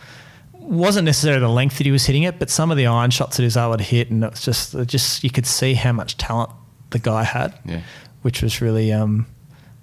[0.54, 3.36] wasn't necessarily the length that he was hitting it, but some of the iron shots
[3.36, 5.92] that he was able to hit, and it was just, just you could see how
[5.92, 6.50] much talent
[6.90, 7.80] the guy had, Yeah.
[8.20, 9.24] which was really, um,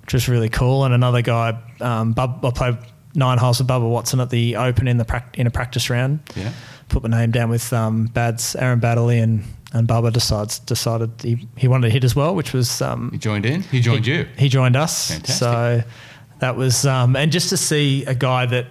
[0.06, 0.86] which was really cool.
[0.86, 2.78] And another guy, um, Bub, I played
[3.16, 6.20] nine holes with Bubba Watson at the Open in the prac- in a practice round.
[6.36, 6.52] Yeah.
[6.90, 9.44] Put my name down with um, Bads, Aaron Baddeley, and
[9.74, 13.18] and Bubba decides decided he, he wanted to hit as well, which was um, He
[13.18, 13.62] joined in.
[13.64, 14.28] He joined he, you.
[14.38, 15.12] He joined us.
[15.12, 15.36] Fantastic.
[15.38, 15.84] So
[16.40, 18.68] that was, um, and just to see a guy that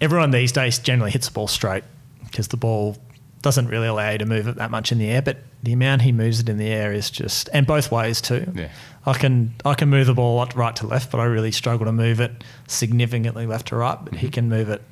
[0.00, 1.84] everyone these days generally hits the ball straight
[2.24, 2.96] because the ball
[3.44, 6.00] doesn't really allow you to move it that much in the air, but the amount
[6.02, 8.50] he moves it in the air is just, and both ways too.
[8.54, 8.70] Yeah.
[9.06, 11.52] I can I can move the ball a lot- right to left, but I really
[11.52, 13.98] struggle to move it significantly left to right.
[14.02, 14.32] But he mm-hmm.
[14.32, 14.82] can move it.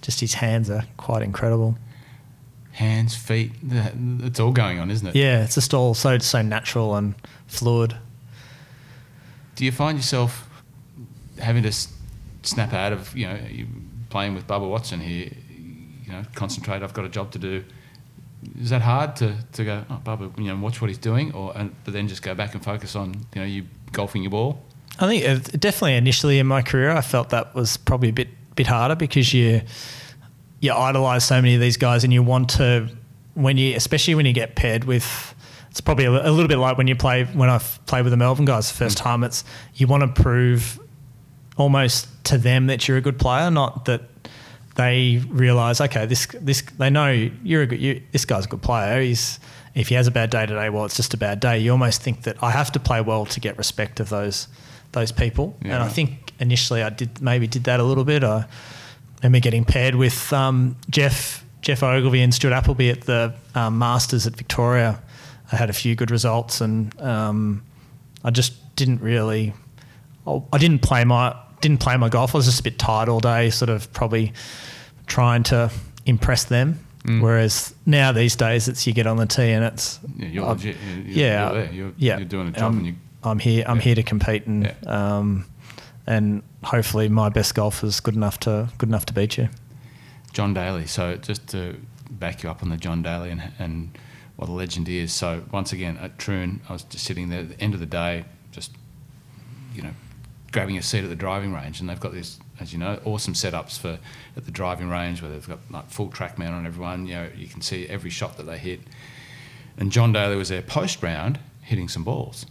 [0.00, 1.76] Just his hands are quite incredible.
[2.72, 5.14] Hands, feet, it's all going on, isn't it?
[5.14, 7.14] Yeah, it's just all so so natural and
[7.46, 7.94] fluid.
[9.54, 10.48] Do you find yourself
[11.38, 11.72] having to
[12.42, 13.38] snap out of, you know,
[14.08, 15.30] playing with Bubba Watson here,
[16.06, 17.64] you know, concentrate, I've got a job to do.
[18.60, 21.52] Is that hard to, to go, oh, Bubba, you know, watch what he's doing, or
[21.56, 24.62] and, but then just go back and focus on, you know, you golfing your ball?
[25.00, 28.28] I think uh, definitely initially in my career, I felt that was probably a bit
[28.54, 29.62] bit harder because you
[30.60, 32.88] you idolize so many of these guys, and you want to
[33.34, 35.34] when you especially when you get paired with
[35.70, 38.16] it's probably a, a little bit like when you play when I play with the
[38.16, 39.22] Melbourne guys the first time.
[39.22, 40.80] It's you want to prove
[41.56, 44.07] almost to them that you're a good player, not that
[44.78, 47.10] they realise okay this this they know
[47.42, 49.02] you're a good you, this guy's a good player.
[49.02, 49.40] He's
[49.74, 51.58] if he has a bad day today, well, it's just a bad day.
[51.58, 54.46] You almost think that I have to play well to get respect of those
[54.92, 58.22] those people, Yeah, and I think initially I did maybe did that a little bit.
[58.22, 58.46] I
[59.22, 64.28] remember getting paired with um, Geoff Geoff Ogilvy and Stuart Appleby at the um, Masters
[64.28, 65.02] at Victoria.
[65.50, 67.64] I had a few good results, and um,
[68.22, 69.54] I just didn't really.
[70.24, 72.34] I didn't play my didn't play my golf.
[72.34, 74.32] I was just a bit tired all day, sort of probably
[75.06, 75.70] trying to
[76.06, 76.84] impress them.
[77.04, 77.22] Mm.
[77.22, 80.76] Whereas now these days, it's you get on the tee and it's Yeah, you're legit.
[80.76, 81.72] You're, yeah, you're there.
[81.72, 82.16] You're, yeah.
[82.18, 82.94] you're doing a job, Um, and you.
[83.24, 83.64] I'm here.
[83.66, 83.82] I'm Yeah.
[83.82, 85.16] here to compete, and Yeah.
[85.18, 85.46] um,
[86.06, 89.48] and hopefully my best golf is good enough to good enough to beat you.
[90.32, 90.86] John Daly.
[90.86, 91.76] So just to
[92.10, 93.96] back you up on the John Daly and, and
[94.36, 95.12] what a legend he is.
[95.12, 97.86] So once again at Troon, I was just sitting there at the end of the
[97.86, 98.72] day, just
[99.74, 99.92] you know,
[100.52, 103.34] grabbing a seat at the driving range, and they've got this, as you know, awesome
[103.34, 103.98] setups for
[104.36, 107.06] at the driving range where they've got like full track mount on everyone.
[107.06, 108.80] You know, you can see every shot that they hit.
[109.76, 112.46] And John Daly was there post round hitting some balls,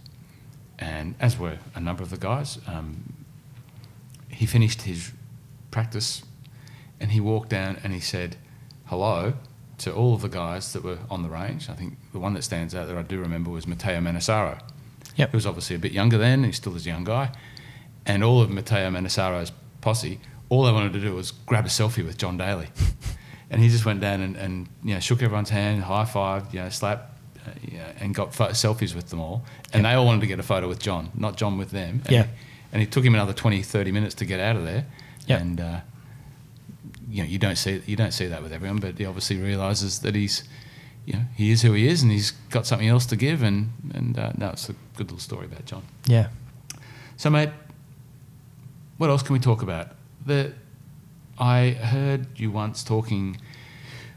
[0.78, 2.58] and as were a number of the guys.
[2.66, 3.14] Um,
[4.38, 5.12] he finished his
[5.72, 6.22] practice
[7.00, 8.36] and he walked down and he said
[8.86, 9.34] hello
[9.78, 11.68] to all of the guys that were on the range.
[11.68, 14.60] I think the one that stands out that I do remember was Matteo Manassero.
[15.16, 15.30] Yep.
[15.30, 17.32] He was obviously a bit younger then, he still is a young guy.
[18.06, 22.04] And all of Matteo Manassero's posse, all they wanted to do was grab a selfie
[22.04, 22.68] with John Daly.
[23.50, 26.60] and he just went down and, and you know, shook everyone's hand, high fived, you
[26.60, 29.44] know, slapped, uh, you know, and got pho- selfies with them all.
[29.72, 32.02] And they all wanted to get a photo with John, not John with them.
[32.04, 32.26] And Yeah.
[32.72, 34.86] And it took him another 20, 30 minutes to get out of there.
[35.26, 35.40] Yep.
[35.40, 35.80] And, uh,
[37.10, 40.00] you know, you don't see you don't see that with everyone, but he obviously realizes
[40.00, 40.44] that he's,
[41.06, 43.72] you know, he is who he is, and he's got something else to give, and
[43.94, 45.82] and uh, no, it's a good little story about John.
[46.06, 46.28] Yeah.
[47.16, 47.48] So, mate,
[48.98, 49.92] what else can we talk about?
[50.26, 50.52] The
[51.38, 53.38] I heard you once talking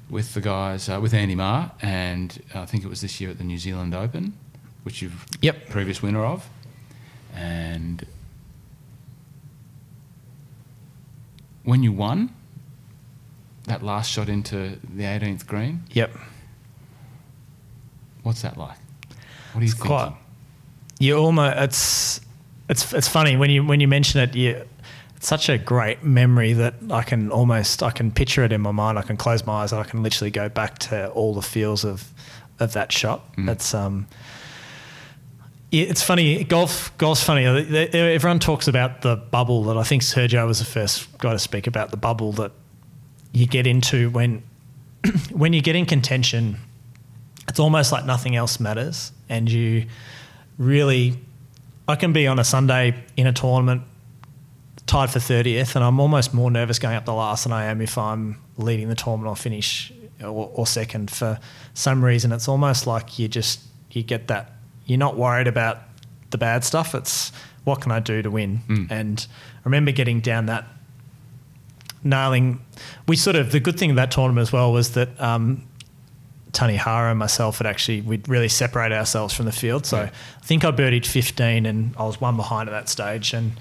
[0.10, 3.38] with the guys uh, with Andy Marr, and I think it was this year at
[3.38, 4.34] the New Zealand Open,
[4.84, 5.70] which you've Yep.
[5.70, 6.50] previous winner of,
[7.36, 8.06] and
[11.64, 12.34] when you won
[13.66, 16.16] that last shot into the 18th green, Yep.
[18.24, 18.78] what's that like?
[19.54, 19.86] What are you It's thinking?
[19.88, 20.16] quite-
[21.00, 22.22] You almost it's
[22.70, 24.36] it's it's funny when you when you mention it.
[24.36, 24.64] You,
[25.22, 28.98] such a great memory that I can almost I can picture it in my mind.
[28.98, 31.86] I can close my eyes and I can literally go back to all the feels
[31.86, 32.12] of
[32.60, 33.36] of that shot.
[33.36, 33.52] Mm.
[33.52, 34.08] It's um.
[35.70, 36.44] yeah, It's funny.
[36.44, 37.46] Golf, golf's funny.
[37.46, 41.68] Everyone talks about the bubble that I think Sergio was the first guy to speak
[41.68, 42.52] about the bubble that
[43.32, 44.44] you get into when
[45.32, 46.58] when you get in contention.
[47.48, 49.86] It's almost like nothing else matters, and you
[50.58, 51.18] really.
[51.88, 53.82] I can be on a Sunday in a tournament,
[54.92, 57.80] tied for thirtieth, and I'm almost more nervous going up the last than I am
[57.80, 59.90] if I'm leading the tournament or finish
[60.22, 61.10] or, or second.
[61.10, 61.40] For
[61.74, 63.62] some reason, it's almost like you just
[63.92, 64.52] you get that.
[64.86, 65.78] You're not worried about
[66.32, 66.94] the bad stuff.
[66.94, 67.32] It's
[67.64, 68.60] what can I do to win?
[68.68, 68.92] Mm.
[68.92, 69.28] And
[69.60, 70.68] I remember getting down that
[72.04, 72.60] nailing.
[73.08, 75.66] We sort of the good thing of that tournament as well was that um,
[76.52, 79.86] Tanihara and myself had actually we'd really separated ourselves from the field.
[79.86, 80.10] So Yeah.
[80.42, 83.54] I think I birdied 15 and I was one behind at that stage, and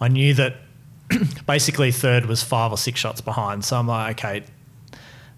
[0.00, 0.54] I knew that
[1.46, 3.64] basically third was five or six shots behind.
[3.64, 4.44] So I'm like, okay,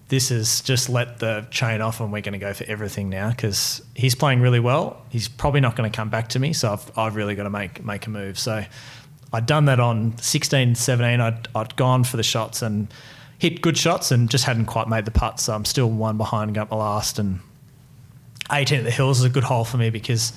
[0.09, 3.29] this is just let the chain off and we're going to go for everything now
[3.29, 5.01] because he's playing really well.
[5.09, 7.49] He's probably not going to come back to me, so I've, I've really got to
[7.49, 8.37] make make a move.
[8.37, 8.65] So
[9.33, 11.21] I'd done that on 16, 17.
[11.21, 12.93] I'd, I'd gone for the shots and
[13.39, 15.39] hit good shots and just hadn't quite made the putt.
[15.39, 17.17] So I'm still one behind, got my last.
[17.17, 17.39] And
[18.51, 20.33] 18 at the hills is a good hole for me because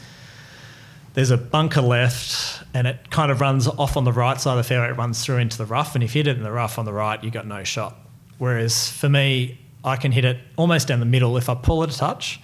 [1.14, 4.56] there's a bunker left and it kind of runs off on the right side of
[4.58, 4.88] the fairway.
[4.88, 5.94] It runs through into the rough.
[5.94, 7.96] And if you hit it in the rough on the right, you got no shot.
[8.38, 11.36] Whereas for me, I can hit it almost down the middle.
[11.36, 12.40] If I pull it a touch,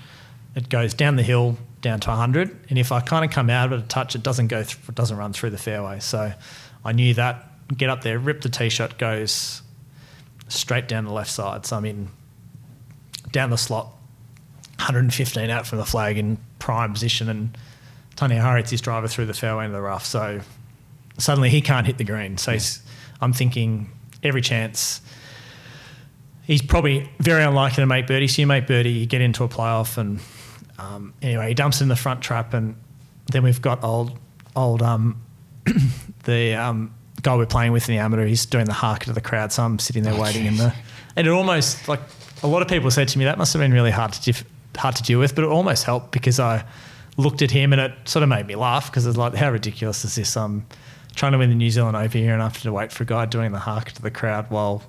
[0.54, 2.66] it goes down the hill down to 100.
[2.70, 4.78] And if I kind of come out of it a touch, it doesn't go, th-
[4.88, 5.98] it doesn't run through the fairway.
[5.98, 6.32] So
[6.84, 7.46] I knew that.
[7.76, 9.62] Get up there, rip the tee shot, goes
[10.48, 11.66] straight down the left side.
[11.66, 12.08] So I'm in
[13.30, 13.86] down the slot,
[14.76, 17.56] 115 out from the flag in prime position, and
[18.20, 20.04] Tony hits his driver through the fairway into the rough.
[20.04, 20.42] So
[21.16, 22.36] suddenly he can't hit the green.
[22.36, 22.82] So he's,
[23.22, 23.90] I'm thinking
[24.22, 25.00] every chance.
[26.42, 28.28] He's probably very unlikely to make birdie.
[28.28, 30.20] So you make birdie, you get into a playoff, and
[30.78, 32.76] um, anyway, he dumps in the front trap, and
[33.32, 34.18] then we've got old,
[34.54, 35.22] old, um,
[36.24, 38.26] the um, guy we're playing with in the amateur.
[38.26, 40.74] He's doing the haka to the crowd, so I'm sitting there Oh, waiting in the,
[41.16, 42.00] and it almost like
[42.42, 44.44] a lot of people said to me that must have been really hard to dif-
[44.76, 46.66] hard to deal with, but it almost helped because I
[47.16, 50.04] looked at him and it sort of made me laugh because it's like, how ridiculous
[50.04, 50.36] is this?
[50.36, 50.66] I'm
[51.14, 53.06] trying to win the New Zealand Open here and I have to wait for a
[53.06, 54.82] guy doing the haka to the crowd while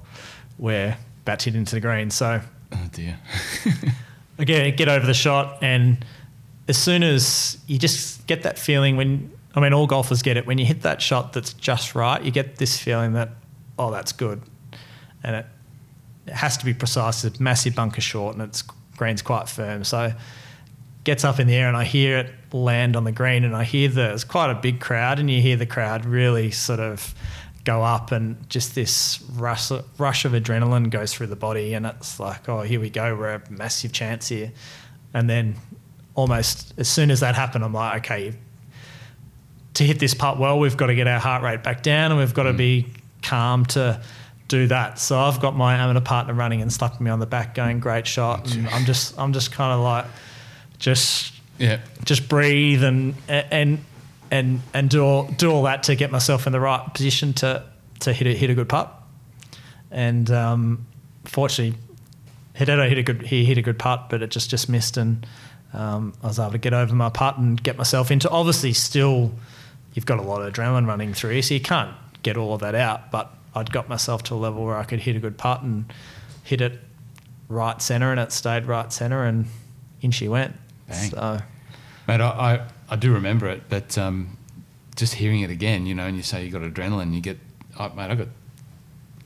[0.57, 2.11] we're bats hit into the green.
[2.11, 2.41] So,
[2.71, 3.19] oh dear.
[4.37, 6.03] again, get over the shot and
[6.67, 10.45] as soon as you just get that feeling when I mean all golfers get it
[10.45, 13.29] when you hit that shot that's just right, you get this feeling that
[13.77, 14.41] oh that's good,
[15.23, 15.45] and it,
[16.27, 17.23] it has to be precise.
[17.25, 18.63] It's a massive bunker short and it's
[18.95, 20.13] green's quite firm, so
[21.03, 23.63] gets up in the air and I hear it land on the green and I
[23.63, 27.15] hear the it's quite a big crowd and you hear the crowd really sort of
[27.63, 32.19] go up and just this rush rush of adrenaline goes through the body and it's
[32.19, 34.51] like oh here we go we're a massive chance here.
[35.13, 35.55] And then
[36.15, 38.33] almost as soon as that happened I'm like okay
[39.75, 42.19] to hit this putt well we've got to get our heart rate back down and
[42.19, 42.57] we've got to mm.
[42.57, 42.87] be
[43.21, 44.01] calm to
[44.51, 44.99] do that.
[44.99, 48.05] So I've got my amateur partner running and slapping me on the back going great
[48.05, 48.53] shot.
[48.53, 50.05] And I'm just I'm just kind of like
[50.81, 51.79] just Yeah.
[52.03, 53.79] just breathe and and
[54.29, 57.63] and and do all do all that to get myself in the right position to
[57.99, 58.91] to hit a hit a good putt.
[59.91, 60.85] And um,
[61.25, 61.77] fortunately,
[62.55, 65.25] Hideto hit a good he hit a good putt, but it just just missed, and
[65.73, 68.29] um, I was able to get over my putt and get myself into.
[68.29, 69.31] Obviously, still
[69.93, 71.91] you've got a lot of adrenaline running through you, so you can't
[72.23, 73.11] get all of that out.
[73.11, 75.91] But I'd got myself to a level where I could hit a good putt and
[76.43, 76.79] hit it
[77.49, 79.45] right center, and it stayed right center, and
[80.01, 80.55] in she went.
[80.93, 81.39] So.
[82.07, 84.37] Mate, I, I, I do remember it, but um,
[84.95, 87.37] just hearing it again, you know, and you say you got adrenaline, you get,
[87.77, 88.27] I, mate, I got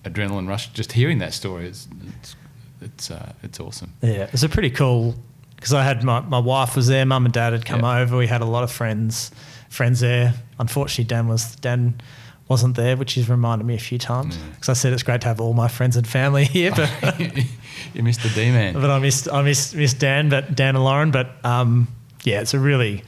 [0.04, 1.68] adrenaline rush just hearing that story.
[1.68, 1.88] It's
[2.20, 2.36] it's
[2.82, 3.94] it's, uh, it's awesome.
[4.02, 5.16] Yeah, it was a pretty cool
[5.56, 8.00] because I had my, my wife was there, mum and dad had come Yeah.
[8.02, 8.18] over.
[8.18, 9.32] We had a lot of friends
[9.70, 10.34] friends there.
[10.60, 12.00] Unfortunately, Dan was Dan
[12.48, 15.28] wasn't there, which has reminded me a few times because I said it's great to
[15.28, 17.20] have all my friends and family here, but
[17.94, 18.74] you missed the D man.
[18.82, 21.12] but I missed I missed missed Dan, but Dan and Lauren.
[21.12, 21.88] But um,
[22.24, 23.04] yeah, it's a really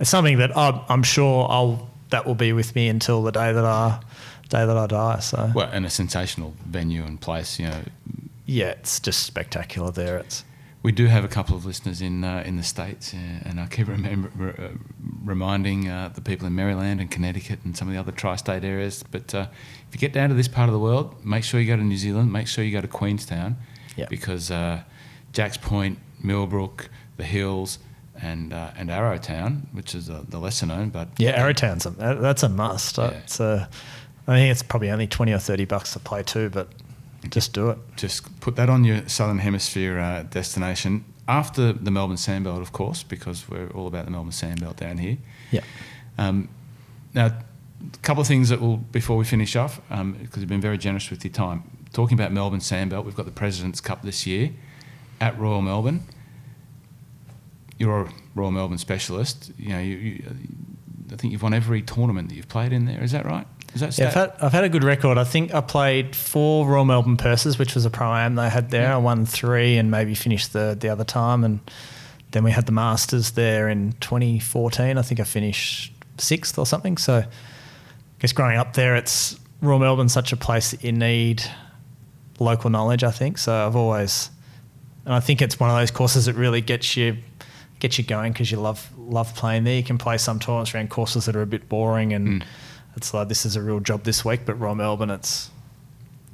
[0.00, 3.52] it's something that I'm, I'm sure I'll that will be with me until the day
[3.52, 4.00] that I
[4.48, 5.18] day that I die.
[5.20, 7.58] So Well, and a sensational venue and place.
[7.58, 7.82] You know,
[8.46, 10.18] yeah, it's just spectacular there.
[10.18, 10.44] It's
[10.82, 13.16] we do have a couple of listeners in uh, in the states, uh,
[13.48, 14.68] and I keep remember re- uh,
[15.24, 19.02] reminding uh, the people in Maryland and Connecticut and some of the other tri-state areas.
[19.10, 19.46] But uh,
[19.88, 21.82] if you get down to this part of the world, make sure you go to
[21.82, 22.32] New Zealand.
[22.32, 23.56] Make sure you go to Queenstown,
[23.96, 24.06] Yeah.
[24.08, 24.82] because uh,
[25.32, 27.78] Jacks Point, Millbrook, the Hills,
[28.20, 32.42] and uh, and Arrowtown, which is uh, the lesser known, but Yeah, Arrowtown's a, that's
[32.44, 32.98] a must.
[32.98, 33.10] Yeah.
[33.10, 33.68] It's a,
[34.28, 36.68] I think it's probably only twenty or thirty bucks to play too, but
[37.30, 37.78] just do it.
[37.96, 43.02] just put that on your southern hemisphere uh, destination after the Melbourne Sandbelt, of course,
[43.02, 45.18] because we're all about the Melbourne Sandbelt down here.
[45.50, 45.60] Yeah.
[46.16, 46.48] Um,
[47.14, 50.60] now, a couple of things that will before we finish off, um, because you've been
[50.60, 51.62] very generous with your time.
[51.92, 54.52] Talking about Melbourne Sandbelt, we've got the President's Cup this year
[55.20, 56.04] at Royal Melbourne.
[57.78, 59.52] You're a Royal Melbourne specialist.
[59.58, 60.24] You know, you, you,
[61.12, 63.02] I think you've won every tournament that you've played in there.
[63.02, 63.46] Is that right?
[63.74, 65.18] Yeah, I've had, I've had a good record.
[65.18, 68.70] I think I played four Royal Melbourne Purses, which was a pro am they had
[68.70, 68.92] there.
[68.92, 71.44] I won three and maybe finished third the other time.
[71.44, 71.60] And
[72.30, 74.96] then we had the Masters there in 2014.
[74.98, 76.96] I think I finished sixth or something.
[76.96, 77.26] So I
[78.18, 81.42] guess growing up there, it's Royal Melbourne's such a place that you need
[82.38, 83.38] local knowledge, I think.
[83.38, 84.30] So I've always,
[85.04, 87.18] and I think it's one of those courses that really gets you
[87.80, 89.76] gets you going because you love love playing there.
[89.76, 92.46] You can play some tournaments around courses that are a bit boring, and Mm.
[92.98, 94.40] It's like this is a real job this week.
[94.44, 95.50] But Royal Melbourne, it's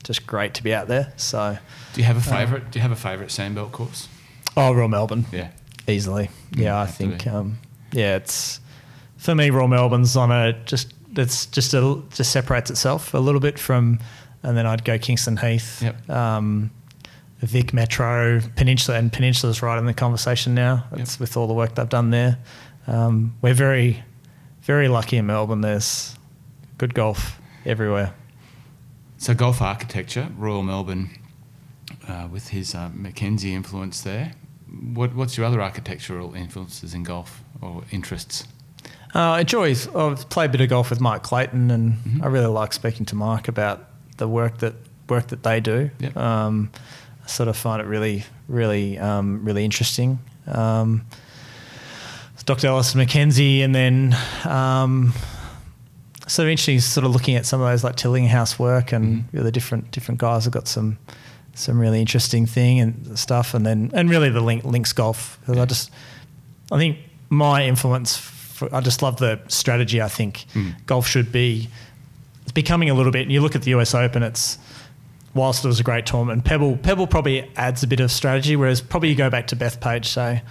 [0.02, 1.12] just great to be out there.
[1.16, 1.56] So,
[1.92, 2.70] Do you have a favourite?
[2.72, 4.08] Do you have a favourite Sandbelt course?
[4.56, 5.50] oh, Royal Melbourne, Yeah.
[5.86, 6.30] easily.
[6.56, 7.26] Yeah, I think.
[7.26, 7.58] Um,
[7.92, 8.60] yeah, it's
[9.16, 9.50] for me.
[9.50, 10.92] Royal Melbourne's on a just.
[11.16, 14.00] It's just a just separates itself a little bit from,
[14.42, 15.80] and then I'd go Kingston Heath.
[15.80, 16.10] Yep.
[16.10, 16.70] Um,
[17.40, 20.86] Vic Metro Peninsula and Peninsula's right in the conversation now.
[20.92, 21.00] Yep.
[21.00, 22.38] It's with all the work they've done there.
[22.88, 24.02] Um, we're very,
[24.62, 25.60] very lucky in Melbourne.
[25.60, 26.16] There's
[26.84, 28.12] good golf everywhere.
[29.16, 31.08] So golf architecture, Royal Melbourne,
[32.06, 34.32] uh, with his uh, Mackenzie influence there.
[34.92, 38.46] What, what's your other architectural influences in golf or interests?
[39.14, 39.74] Uh, I enjoy.
[39.96, 42.22] I've played a bit of golf with Mike Clayton, and Mhm.
[42.22, 44.74] I really like speaking to Mike about the work that
[45.08, 45.90] work that they do.
[46.00, 46.16] Yep.
[46.18, 46.70] Um,
[47.24, 50.18] I sort of find it really, really, um, really interesting.
[50.46, 51.06] Um,
[52.44, 52.66] Dr.
[52.68, 54.14] Alister Mackenzie, and then
[54.44, 55.14] um,
[56.26, 59.24] of interesting, sort of looking at some of those like Tillinghast work, and Mhm.
[59.32, 60.98] really different different guys have got some
[61.56, 65.38] some really interesting thing and stuff, and then and really the link, links golf.
[65.46, 65.90] 'Cause I just
[66.72, 66.98] I think
[67.30, 68.16] my influence.
[68.16, 70.00] For, I just love the strategy.
[70.00, 70.74] I think Mm.
[70.86, 71.68] golf should be.
[72.42, 73.22] It's becoming a little bit.
[73.22, 73.94] And you look at the U.S.
[73.94, 74.22] Open.
[74.22, 74.58] It's
[75.34, 78.80] whilst it was a great tournament, Pebble Pebble probably adds a bit of strategy, whereas
[78.80, 80.42] probably you go back to Bethpage, say,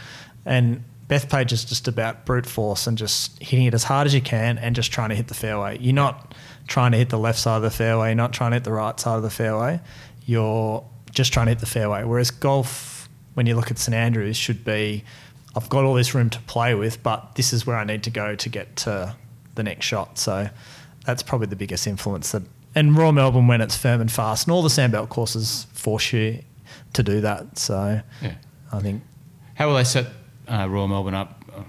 [0.45, 4.21] and Bethpage is just about brute force and just hitting it as hard as you
[4.21, 5.77] can and just trying to hit the fairway.
[5.79, 6.33] You're not
[6.67, 8.71] trying to hit the left side of the fairway, you're not trying to hit the
[8.71, 9.81] right side of the fairway.
[10.25, 12.03] You're just trying to hit the fairway.
[12.03, 15.03] Whereas golf, when you look at St Andrews, should be
[15.55, 18.09] I've got all this room to play with, but this is where I need to
[18.09, 19.15] go to get to
[19.55, 20.17] the next shot.
[20.17, 20.49] So
[21.05, 22.43] that's probably the biggest influence that.
[22.75, 26.39] And Royal Melbourne, when it's firm and fast, and all the sandbelt courses force you
[26.93, 27.59] to do that.
[27.59, 28.33] So Yeah.
[28.71, 29.03] I think
[29.53, 30.07] How will they set
[30.47, 31.61] uh, Royal Melbourne up uh,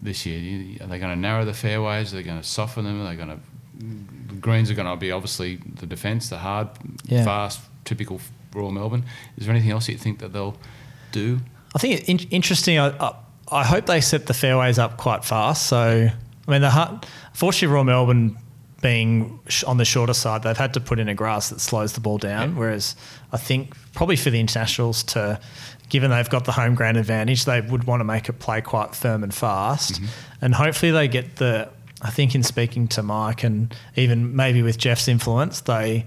[0.00, 0.38] this year?
[0.82, 2.12] Are they going to narrow the fairways?
[2.12, 3.00] Are they going to soften them?
[3.00, 3.38] Are they going to?
[4.28, 6.68] The greens are going to be obviously the defence, the hard,
[7.04, 7.24] Yeah.
[7.24, 8.20] fast, typical
[8.54, 9.04] Royal Melbourne.
[9.36, 10.56] Is there anything else you think that they'll
[11.12, 11.40] do?
[11.74, 12.78] I think it's in- interesting.
[12.78, 13.14] I, I,
[13.50, 15.66] I hope they set the fairways up quite fast.
[15.66, 16.08] So,
[16.46, 18.36] I mean, the hard, fortunately, Royal Melbourne
[18.80, 21.92] being sh- on the shorter side, they've had to put in a grass that slows
[21.92, 22.50] the ball down.
[22.50, 22.58] Yeah.
[22.58, 22.96] Whereas
[23.32, 25.40] I think probably for the internationals to,
[25.88, 28.94] given they've got the home ground advantage, they would want to make it play quite
[28.94, 30.00] firm and fast.
[30.40, 31.68] And hopefully they get the,
[32.02, 36.06] I think in speaking to Mike and even maybe with Geoff's influence, they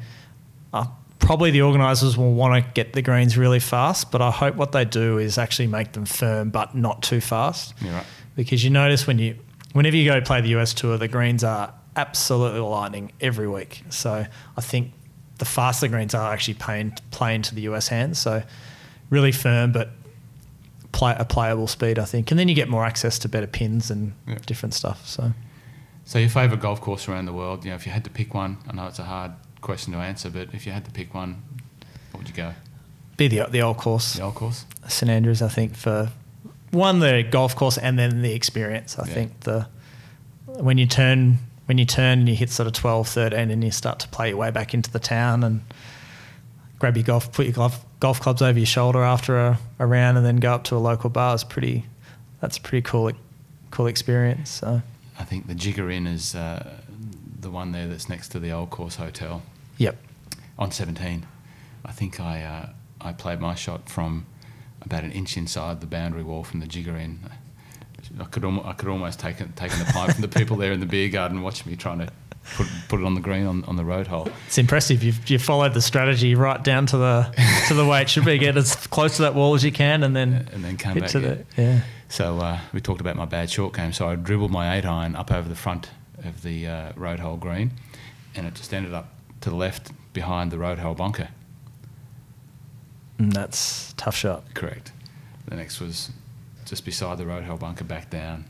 [0.74, 0.86] uh,
[1.20, 4.72] probably the organisers will want to get the greens really fast, but I hope what
[4.72, 7.74] they do is actually make them firm but not too fast.
[7.82, 8.06] Right.
[8.36, 9.38] Because you notice when you,
[9.74, 13.84] whenever you go play the US tour, the greens are absolutely lightning every week.
[13.90, 14.26] So
[14.58, 14.92] I think
[15.38, 18.20] the faster greens are actually playing, playing to the US hands.
[18.20, 18.44] So
[19.10, 19.90] really firm, but
[20.92, 22.32] play a playable speed, I think.
[22.32, 24.38] And then you get more access to better pins and Yeah.
[24.46, 25.06] different stuff.
[25.08, 25.34] So
[26.06, 27.64] So your favourite golf course around the world?
[27.64, 29.32] You know, if you had to pick one, I know it's a hard
[29.62, 31.42] question to answer, but if you had to pick one,
[32.12, 32.54] what would you go?
[33.16, 34.14] be the the old course.
[34.16, 34.66] The old course.
[34.88, 36.10] St Andrews, I think, for
[36.72, 38.98] one the golf course and then the experience.
[39.00, 39.14] I Yeah.
[39.14, 39.68] think the
[40.48, 43.72] when you turn when you turn and you hit sort of 12, 13 and you
[43.72, 45.62] start to play your way back into the town and
[46.80, 50.18] grab your golf, put your golf, golf clubs over your shoulder after a, a round
[50.18, 51.86] and then go up to a local bar is pretty.
[52.42, 53.12] That's a pretty cool,
[53.72, 54.50] cool experience.
[54.50, 54.82] So
[55.18, 56.82] I think the Jigger Inn is uh,
[57.40, 59.42] the one there that's next to the Old Course Hotel
[59.78, 59.96] yep,
[60.60, 61.26] on 17.
[61.86, 64.26] I think I uh, I played my shot from
[64.82, 67.20] about an inch inside the boundary wall from the Jigger Inn.
[68.20, 70.72] I could almost, I could almost take it, taken the pint from the people there
[70.72, 72.08] in the beer garden watching me trying to
[72.56, 74.28] put, put it on the green on, on the road hole.
[74.48, 75.04] it's impressive.
[75.04, 77.34] You've you followed the strategy right down to the
[77.68, 78.38] to the way it should be.
[78.38, 81.10] Get as close to that wall as you can, and then And then come back.
[81.12, 81.28] to yeah.
[81.56, 81.82] the yeah.
[82.10, 83.92] So uh, we talked about my bad short game.
[83.94, 85.90] So I dribbled my eight iron up over the front
[86.24, 87.72] of the uh, road hole green,
[88.36, 89.10] and it just ended up
[89.42, 91.30] to the left behind the road hole bunker.
[93.18, 94.44] And that's a tough shot.
[94.54, 94.92] Correct.
[95.48, 96.12] The next was
[96.66, 98.46] just beside the road hole bunker, back down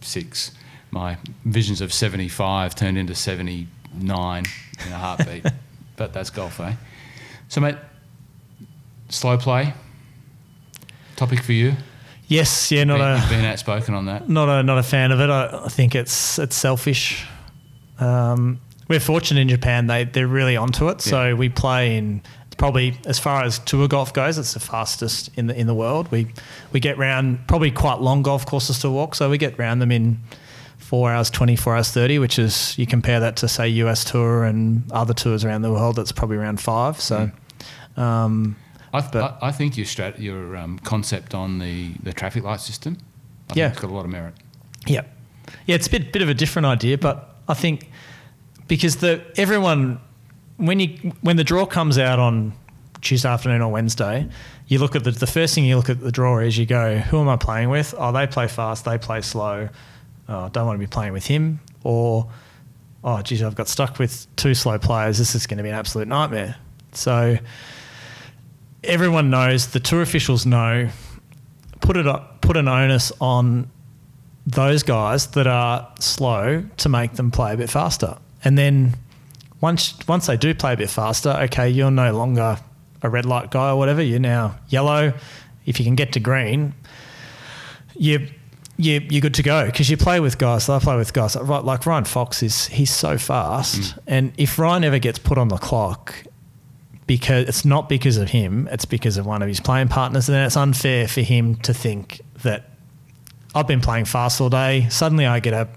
[0.00, 0.52] six.
[0.90, 4.44] My visions of 75 turned into 79
[4.86, 5.46] in a heartbeat.
[5.96, 6.74] but that's golf, eh?
[7.48, 7.76] So, mate,
[9.08, 9.74] slow play.
[11.16, 11.74] Topic for you.
[12.28, 14.28] Yes, yeah, not been, a been outspoken on that.
[14.28, 15.30] not a not a fan of it.
[15.30, 17.26] I, I think it's it's selfish.
[17.98, 21.00] Um, we're fortunate in Japan; they they're really onto it.
[21.00, 22.22] So we play in
[22.58, 26.10] probably as far as tour golf goes, it's the fastest in the in the world.
[26.12, 26.26] We
[26.72, 29.90] we get round probably quite long golf courses to walk, so we get round them
[29.90, 30.18] in
[30.76, 34.44] four hours twenty, four hours thirty, which is you compare that to say US tour
[34.44, 35.96] and other tours around the world.
[35.96, 37.00] That's probably around five.
[37.00, 37.30] So.
[37.96, 38.56] Um,
[38.92, 42.60] I, But- I, I think your strat, your um, concept on the, the traffic light
[42.60, 42.96] system,
[43.50, 43.64] I Yeah.
[43.66, 44.34] think it's got a lot of merit.
[44.86, 45.02] Yeah,
[45.66, 47.90] yeah, it's a bit bit of a different idea, but I think
[48.66, 49.98] because the everyone
[50.58, 52.52] when you when the draw comes out on
[53.00, 54.28] Tuesday afternoon or Wednesday,
[54.66, 56.98] you look at the the first thing you look at the draw is you go,
[56.98, 57.94] who am I playing with?
[57.96, 59.68] Oh, they play fast, they play slow.
[60.28, 62.28] Oh, I don't want to be playing with him, or
[63.02, 65.16] oh, geez, I've got stuck with two slow players.
[65.16, 66.56] This is going to be an absolute nightmare.
[66.92, 67.38] So
[68.84, 70.90] everyone knows, the tour officials know.
[71.80, 73.70] Put it up, put an onus on
[74.46, 78.18] those guys that are slow to make them play a bit faster.
[78.44, 78.94] And then
[79.60, 82.58] once once they do play a bit faster, okay, you're no longer
[83.02, 84.02] a red light guy or whatever.
[84.02, 85.12] You're now yellow.
[85.66, 86.74] If you can get to green,
[87.94, 88.28] you
[88.76, 90.68] you you're good to go because you play with guys.
[90.68, 93.98] I play with guys like, like Ryan Fox is he's so fast, mm.
[94.06, 96.14] and if Ryan ever gets put on the clock,
[97.06, 100.36] because it's not because of him, it's because of one of his playing partners, and
[100.36, 102.70] then it's unfair for him to think that
[103.54, 104.86] I've been playing fast all day.
[104.88, 105.68] Suddenly, I get a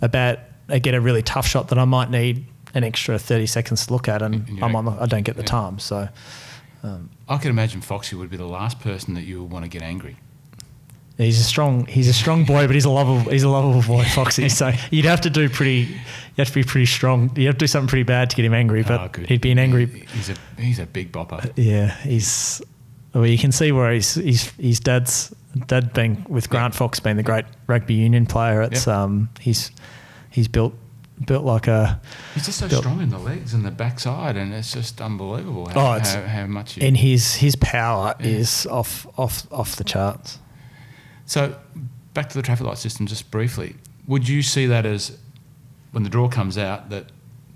[0.00, 3.46] a bad, I get a really tough shot that I might need an extra thirty
[3.46, 5.46] seconds to look at, and And I'm don't- I don't get the yeah.
[5.46, 5.78] time.
[5.78, 6.08] So
[7.28, 9.82] I can imagine Foxy would be the last person that you would want to get
[9.82, 10.16] angry.
[11.18, 11.84] He's a strong.
[11.84, 13.30] He's a strong boy, but he's a lovable.
[13.30, 14.48] He's a lovable boy, Foxy.
[14.48, 15.80] So you'd have to do pretty.
[15.80, 15.98] You
[16.38, 17.30] have to be pretty strong.
[17.36, 18.82] You have to do something pretty bad to get him angry.
[18.82, 19.84] But Oh, he'd be an angry.
[20.14, 21.52] He's a he's a big bopper.
[21.56, 22.62] Yeah, he's.
[23.12, 24.14] Well, you can see where he's.
[24.14, 25.34] He's his dad's
[25.66, 28.62] dad being with Grant Fox being the great rugby union player.
[28.62, 28.96] It's Yep.
[28.96, 29.72] um he's
[30.30, 30.72] he's built
[31.24, 32.00] built like a
[32.34, 35.96] He's just so strong in the legs and the backside, and it's just unbelievable how,
[35.96, 36.78] Oh, how, how much.
[36.78, 38.26] And his his power Yeah.
[38.26, 40.38] is off off off the charts.
[41.26, 41.54] so,
[42.14, 43.76] back to the traffic light system, just briefly.
[44.06, 45.16] Would you see that as
[45.92, 47.06] when the draw comes out that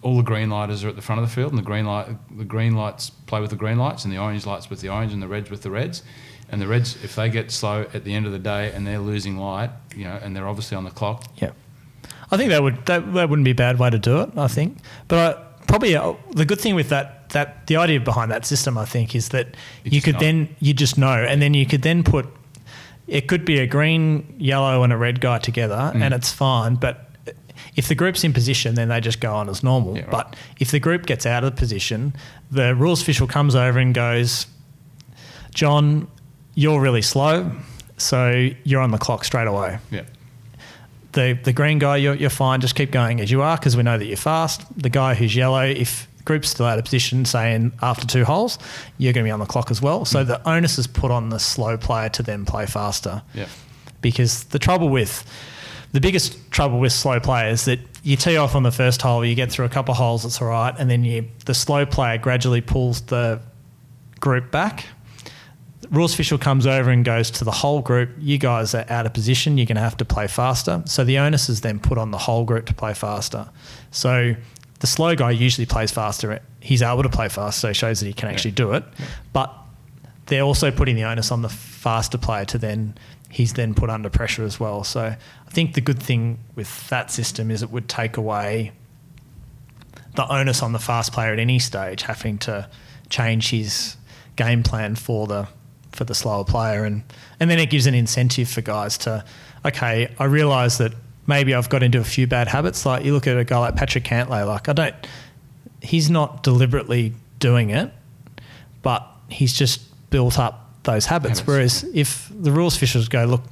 [0.03, 2.09] all the green lighters are at the front of the field, and the green light
[2.37, 5.12] the green lights play with the green lights, and the orange lights with the orange,
[5.12, 6.03] and the reds with the reds.
[6.51, 8.99] And the reds, if they get slow at the end of the day and they're
[8.99, 11.51] losing light, you know, and they're obviously on the clock, Yeah,
[12.35, 14.30] I think that would that, that wouldn't be a bad way to do it.
[14.37, 14.78] I think,
[15.09, 18.76] but I, probably uh, the good thing with that that the idea behind that system,
[18.78, 19.47] I think, is that
[19.85, 22.26] You you, could then you just know, and then you could then put
[23.07, 26.03] it could be a green, yellow, and a red guy together, Mm.
[26.03, 26.76] and it's fine.
[26.76, 27.11] But
[27.76, 29.97] if the group's in position, then they just go on as normal.
[29.97, 30.11] Yeah, right.
[30.11, 32.14] But if the group gets out of position,
[32.51, 34.47] the rules official comes over and goes,
[35.55, 36.09] John,
[36.55, 37.51] you're really slow,
[37.97, 40.03] so you're on the clock straight away yeah,
[41.15, 42.61] the the green guy, you're, you're fine.
[42.61, 44.62] Just keep going as you are because we know that you're fast.
[44.81, 48.59] The guy who's yellow, if group's still out of position, saying after two holes,
[48.99, 50.05] you're going to be on the clock as well.
[50.05, 50.27] So mm.
[50.27, 53.23] the onus is put on the slow player to then play faster.
[53.35, 53.47] yeah,
[54.01, 55.25] Because the trouble with
[55.93, 59.35] the biggest trouble with slow players that you tee off on the first hole, you
[59.35, 62.19] get through a couple of holes, it's all right, and then you the slow player
[62.19, 63.41] gradually pulls the
[64.21, 64.87] group back.
[65.91, 68.11] Rules official comes over and goes to the whole group.
[68.18, 69.59] You guys are out of position.
[69.59, 70.82] You're going to have to play faster.
[70.87, 73.49] So the onus is then put on the whole group to play faster.
[73.91, 74.35] So
[74.80, 76.41] the slow guy usually plays faster.
[76.61, 78.85] He's able to play fast, so it shows that he can actually do it.
[79.32, 79.55] But
[80.26, 82.97] they're also putting the onus on the faster player to then
[83.30, 84.85] he's then put under pressure as well.
[84.85, 88.72] So I think the good thing with that system is it would take away
[90.14, 92.68] the onus on the fast player at any stage having to
[93.11, 93.97] change his
[94.37, 95.49] game plan for the
[95.95, 97.03] for the slower player and
[97.41, 99.25] and then it gives an incentive for guys to
[99.65, 100.93] okay I realize that
[101.27, 103.77] maybe I've got into a few bad habits like you look at a guy like
[103.77, 104.95] Patrick Cantlay like I don't
[105.83, 107.93] he's not deliberately doing it
[108.83, 109.81] but he's just
[110.11, 111.41] built up those habits.
[111.41, 113.43] Habits, Whereas if the rules officials go, look,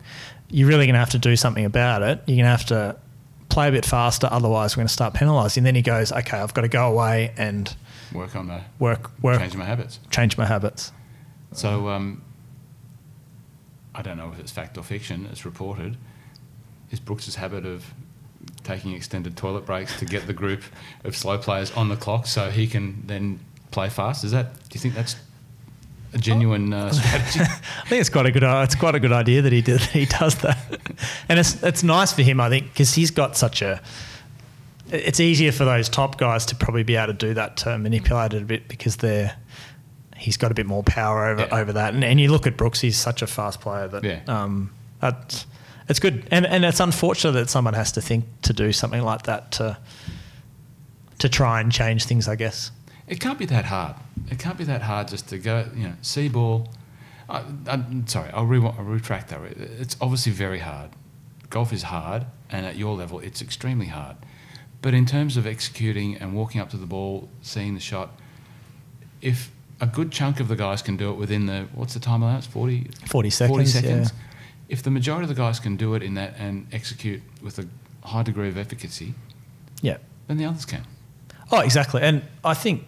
[0.49, 2.21] you're really going to have to do something about it.
[2.27, 2.97] You're going to have to
[3.49, 5.63] play a bit faster, otherwise we're going to start penalising.
[5.63, 7.75] Then he goes, okay, I've got to go away and
[8.13, 9.99] work on the work, work, change my habits.
[10.11, 10.93] change my habits.
[11.53, 12.23] So um,
[13.95, 15.29] I don't know if it's fact or fiction.
[15.31, 15.97] It's reported.
[16.91, 17.85] Is Brooks's habit of
[18.65, 20.63] taking extended toilet breaks to get the group
[21.05, 23.41] of slow players on the clock so he can then
[23.71, 24.25] play fast?
[24.25, 24.55] Is that?
[24.55, 25.17] Do you think that's
[26.15, 27.41] a genuine uh, strategy?
[27.41, 28.45] I think it's quite a good.
[28.45, 29.81] Uh, it's quite a good idea that he did.
[29.93, 30.59] He does that,
[31.29, 32.41] and it's it's nice for him.
[32.41, 33.81] I think because he's got such a.
[34.91, 38.35] It's easier for those top guys to probably be able to do that to manipulate
[38.35, 39.37] it a bit because they're.
[40.23, 41.61] He's got a bit more power over Yeah.
[41.61, 42.81] over that, and, and you look at Brooks.
[42.81, 44.05] He's such a fast player that.
[44.05, 44.21] Yeah.
[44.29, 44.71] Um,
[45.01, 45.45] that
[45.89, 49.23] it's good, and and it's unfortunate that someone has to think to do something like
[49.25, 49.77] that to.
[51.19, 52.73] To try and change things, I guess.
[53.07, 53.95] It can't be that hard.
[54.29, 56.69] It can't be that hard just to go, you know, see ball.
[57.29, 59.41] I, I'm sorry, I'll, re- I'll retract that.
[59.57, 60.91] It's obviously very hard.
[61.49, 64.17] Golf is hard, and at your level, it's extremely hard.
[64.81, 68.19] But in terms of executing and walking up to the ball, seeing the shot,
[69.21, 69.53] if
[69.83, 72.47] a good chunk of the guys can do it within the what's the time allowance?
[72.47, 73.71] 40, 40 seconds, 40 yeah.
[73.71, 74.13] seconds.
[74.69, 77.67] If the majority of the guys can do it in that and execute with a
[78.07, 79.13] high degree of efficacy,
[79.83, 79.99] Yeah.
[80.29, 80.85] then the others can.
[81.51, 82.01] Oh, exactly.
[82.01, 82.85] And I think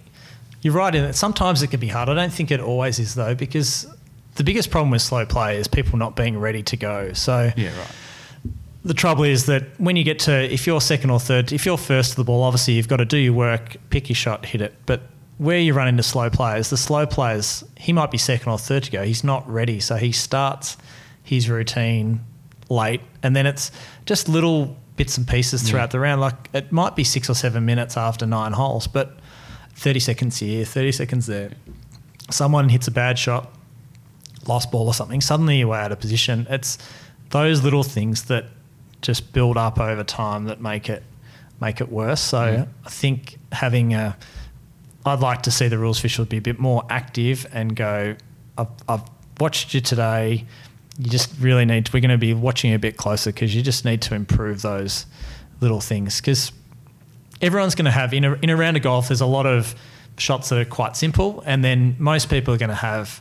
[0.63, 2.09] you're right in that sometimes it can be hard.
[2.09, 3.87] I don't think it always is, though, because
[4.37, 7.13] the biggest problem with slow play is people not being ready to go.
[7.13, 7.91] So Yeah, right.
[8.85, 11.77] the trouble is that when you get to, if you're second or third, if you're
[11.77, 14.61] first to the ball, obviously you've got to do your work, pick your shot, hit
[14.63, 14.75] it.
[14.87, 15.03] But
[15.39, 18.85] where you run into slow players, the slow players, he might be second or third
[18.85, 19.03] to go.
[19.03, 19.81] He's not ready.
[19.81, 20.77] So he starts
[21.23, 22.21] his routine
[22.69, 23.01] late.
[23.23, 23.71] And then it's
[24.07, 26.21] just little bits and pieces throughout the round.
[26.21, 29.19] Like it might be six or seven minutes after nine holes, but
[29.75, 31.51] 30 seconds here, 30 seconds there.
[32.31, 33.53] Someone hits a bad shot,
[34.47, 36.47] lost ball or something, suddenly you're out of position.
[36.49, 36.79] It's
[37.31, 38.47] those little things that
[39.03, 41.03] just build up over time that make it
[41.61, 42.21] make it worse.
[42.21, 42.65] So Yeah.
[42.85, 44.17] I think having a
[45.07, 48.17] I'd like to see the rules official be a bit more active and go,
[48.57, 49.03] I've, I've
[49.39, 50.47] watched you today.
[50.99, 53.63] You just really need to, we're going to be watching a bit closer because you
[53.63, 55.07] just need to improve those
[55.61, 56.53] little things because
[57.43, 59.75] everyone's going to have, in a, in a round of golf, there's a lot of
[60.17, 61.43] shots that are quite simple.
[61.45, 63.21] And then most people are going to have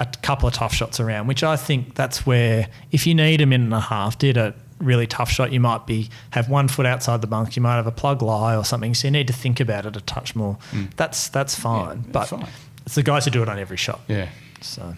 [0.00, 3.46] a couple of tough shots around, which I think that's where if you need a
[3.46, 6.86] minute and a half, did a really tough shot, you might be have one foot
[6.86, 8.94] outside the bunk, you might have a plug lie or something.
[8.94, 10.58] So you need to think about it a touch more.
[10.96, 12.46] That's that's fine, Yeah, but fine.
[12.84, 14.00] it's the guys who do it on every shot.
[14.08, 14.28] Yeah.
[14.60, 14.94] So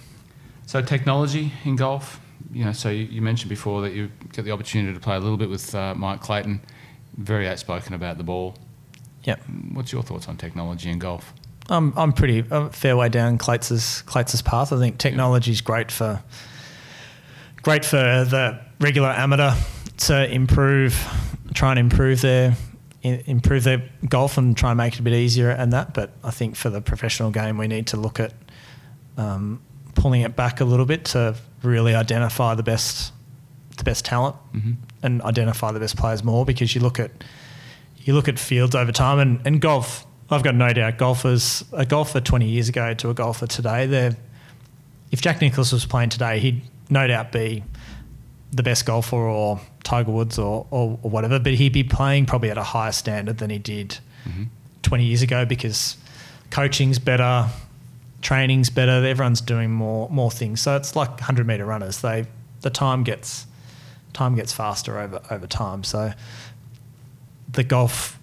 [0.66, 2.20] So technology in golf,
[2.52, 5.20] you know, so you, you mentioned before that you get the opportunity to play a
[5.20, 6.60] little bit with uh, Mike Clayton,
[7.16, 8.56] very outspoken about the ball.
[9.24, 9.36] yeah.
[9.72, 11.32] What's your thoughts on technology in golf?
[11.70, 14.70] I'm I'm pretty a fair way down Clates' Clates' path.
[14.72, 16.22] I think technology is great for
[17.62, 19.52] great for the regular amateur
[19.96, 20.96] to improve,
[21.54, 22.56] try and improve their
[23.02, 25.92] improve their golf and try and make it a bit easier and that.
[25.92, 28.32] But I think for the professional game, we need to look at
[29.18, 29.60] um,
[29.94, 33.12] pulling it back a little bit to really identify the best
[33.76, 34.72] the best talent Mm-hmm.
[35.02, 37.10] and identify the best players more because you look at
[37.98, 41.84] you look at fields over time and, and golf I've got no doubt golfers a
[41.84, 44.16] golfer 20 years ago to a golfer today they're
[45.10, 47.64] if Jack Nicklaus was playing today he'd no doubt be
[48.54, 52.50] the best golfer or Tiger Woods or, or, or whatever but he'd be playing probably
[52.50, 53.98] at a higher standard than he did
[54.82, 55.96] 20 years ago because
[56.50, 57.48] coaching's better
[58.22, 62.26] training's better everyone's doing more more things so it's like 100 meter runners they
[62.62, 63.46] the time gets
[64.14, 65.84] time gets faster over over time.
[65.84, 66.12] So
[67.50, 68.18] the golf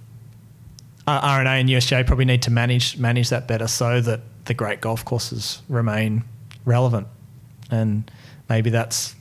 [1.06, 4.82] uh, R&A and USGA probably need to manage manage that better so that the great
[4.82, 6.24] golf courses remain
[6.66, 7.08] relevant.
[7.70, 8.10] And
[8.50, 9.16] maybe that's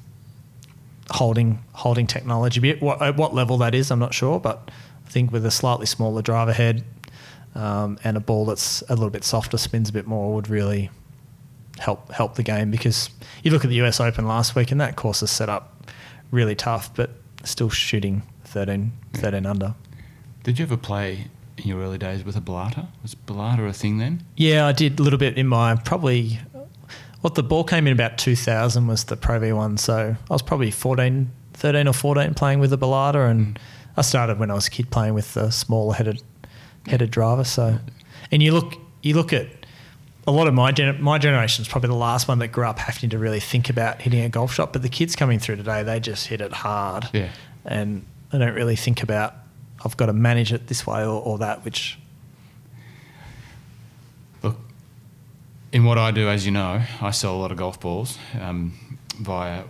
[1.11, 2.61] holding holding technology.
[2.61, 2.81] bit.
[2.81, 4.71] What, at what level that is, I'm not sure, but
[5.07, 6.85] I think with a slightly smaller driver head
[7.55, 10.91] um, and a ball that's a little bit softer, spins a bit more, would really
[11.79, 13.11] help help the game because
[13.43, 15.93] you look at the US Open last week and that course is set up
[16.31, 17.11] really tough, but
[17.45, 19.75] still shooting 13, 13 under.
[20.43, 21.27] Did you ever play
[21.57, 22.89] in your early days with a Balata?
[23.03, 24.25] Was Balata a thing then?
[24.37, 26.39] Yeah, I did a little bit in my probably
[27.21, 29.79] what the ball came in about 2000 was the Pro V1.
[29.79, 33.31] So I was probably 14, 13 or 14 playing with the Balata.
[33.31, 33.59] And
[33.97, 36.23] I started when I was a kid playing with the smaller headed
[36.87, 37.45] headed driver.
[37.45, 37.79] So,
[38.33, 39.49] and you look, you look at
[40.27, 42.79] a lot of my gen- my generation is probably the last one that grew up
[42.79, 44.73] having to really think about hitting a golf shot.
[44.73, 47.09] But the kids coming through today, they just hit it hard.
[47.13, 47.31] Yeah.
[47.65, 49.35] And they don't really think about,
[49.85, 51.99] I've got to manage it this way or, or that, which
[54.43, 54.57] Look,
[55.73, 58.75] in what I do, as you know, I sell a lot of golf balls um,
[59.19, 59.63] via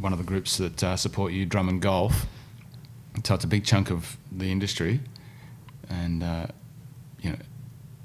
[0.00, 2.26] one of the groups that uh, support you, Drummond Golf.
[3.24, 5.00] So it's a big chunk of the industry,
[5.88, 6.46] and uh,
[7.20, 7.36] you know,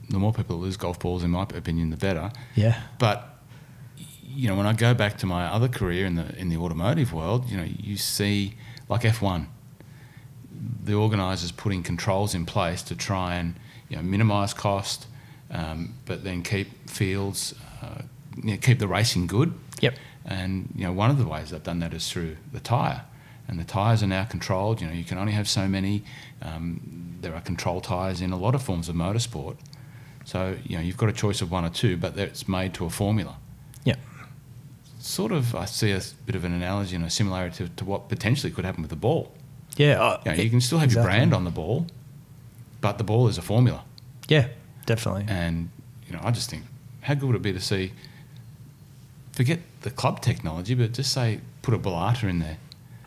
[0.10, 2.32] the more people that lose golf balls, in my opinion, the better.
[2.56, 2.82] yeah.
[2.98, 3.30] But
[4.24, 7.14] you know, when I go back to my other career in the in the automotive
[7.14, 8.56] world, you know, you see
[8.90, 9.50] like F one,
[10.84, 13.54] the organisers putting controls in place to try and
[13.90, 15.06] you know minimise cost,
[15.54, 18.02] um, but then keep fields, uh,
[18.36, 19.54] you know, keep the racing good.
[19.82, 19.96] Yep.
[20.26, 23.04] And you know, one of the ways they've done that is through the tyre,
[23.48, 24.82] and the tyres are now controlled.
[24.82, 26.04] You know, you can only have so many.
[26.42, 29.58] Um, there are control tyres in a lot of forms of motorsport,
[30.26, 32.86] so you know you've got a choice of one or two, but it's made to
[32.86, 33.38] a formula.
[33.84, 34.00] Yep.
[35.00, 38.08] Sort of, I see a bit of an analogy and a similarity to, to what
[38.08, 39.34] potentially could happen with the ball.
[39.76, 40.02] Yeah.
[40.02, 41.88] uh, You, know, you can still have your brand on the ball,
[42.80, 43.84] but the ball is a formula.
[44.30, 44.48] Yeah,
[44.86, 45.26] definitely.
[45.28, 45.70] And
[46.08, 46.64] you know, I just think
[47.02, 47.94] how good would it be to see?
[49.34, 52.58] Forget the club technology, but just say put a Balata in there.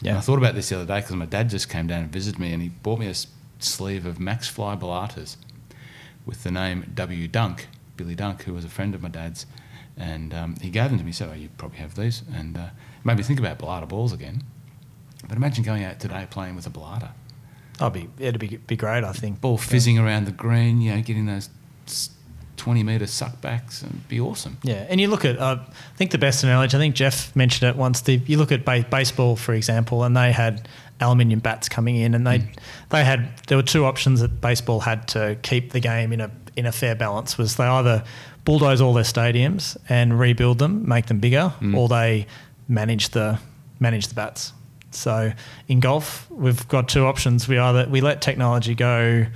[0.03, 0.11] Yeah.
[0.11, 2.12] And I thought about this the other day because my dad just came down and
[2.12, 3.15] visited me, and he bought me a
[3.59, 5.36] sleeve of Maxfli Balatas
[6.27, 9.47] with the name W Dunk, Billy Dunk, who was a friend of my dad's,
[9.97, 11.12] and um, he gave them to me.
[11.12, 12.69] so said, "Oh, you probably have these," and uh,
[13.05, 14.43] made me think about Balata balls again.
[15.27, 17.12] But imagine going out today playing with a Balata
[17.81, 19.05] I'll be it'd be be great.
[19.05, 19.40] I think.
[19.40, 21.51] ball fizzing around the green, you know, getting those
[22.56, 24.56] 20 metre suckbacks and be awesome.
[24.62, 26.76] Yeah, and you look at uh, I think the best analogy.
[26.76, 28.00] I think Geoff mentioned it once.
[28.00, 30.68] The, you look at ba- baseball, for example, and they had
[31.00, 32.48] aluminium bats coming in, and they
[32.90, 36.30] they had there were two options that baseball had to keep the game in a
[36.56, 37.36] in a fair balance.
[37.38, 38.02] Was they either
[38.44, 42.26] bulldoze all their stadiums and rebuild them, make them bigger, or they
[42.68, 43.38] manage the
[43.78, 44.52] manage the bats.
[44.92, 45.32] So
[45.68, 47.46] in golf, we've got two options.
[47.48, 49.26] We either we let technology go,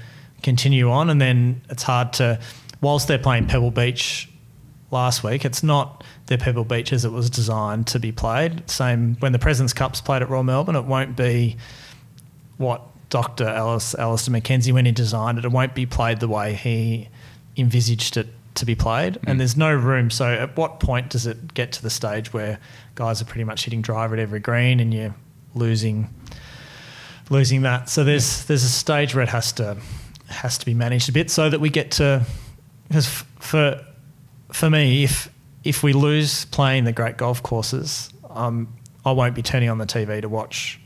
[0.43, 2.41] continue on, and then it's hard to.
[2.81, 4.29] Whilst they're playing Pebble Beach
[4.91, 8.69] last week, it's not their Pebble Beach as it was designed to be played.
[8.71, 11.57] Same when the Presidents Cup's played at Royal Melbourne, it won't be
[12.57, 13.47] what Dr.
[13.47, 15.45] Alice Alister Mackenzie when he designed it.
[15.45, 17.09] It won't be played the way he
[17.57, 19.39] envisaged it to be played, and mm.
[19.39, 20.11] there's no room.
[20.11, 22.59] So, at what point does it get to the stage where
[22.95, 25.15] guys are pretty much hitting driver at every green, and you're
[25.55, 26.13] losing
[27.29, 27.89] losing that?
[27.89, 29.77] So there's there's a stage where it has to
[30.31, 32.25] has to be managed a bit, so that we get to
[32.89, 33.85] because f- for
[34.53, 35.29] for me, if
[35.65, 38.73] if we lose playing the great golf courses, um,
[39.05, 40.81] I won't be turning on the TV to watch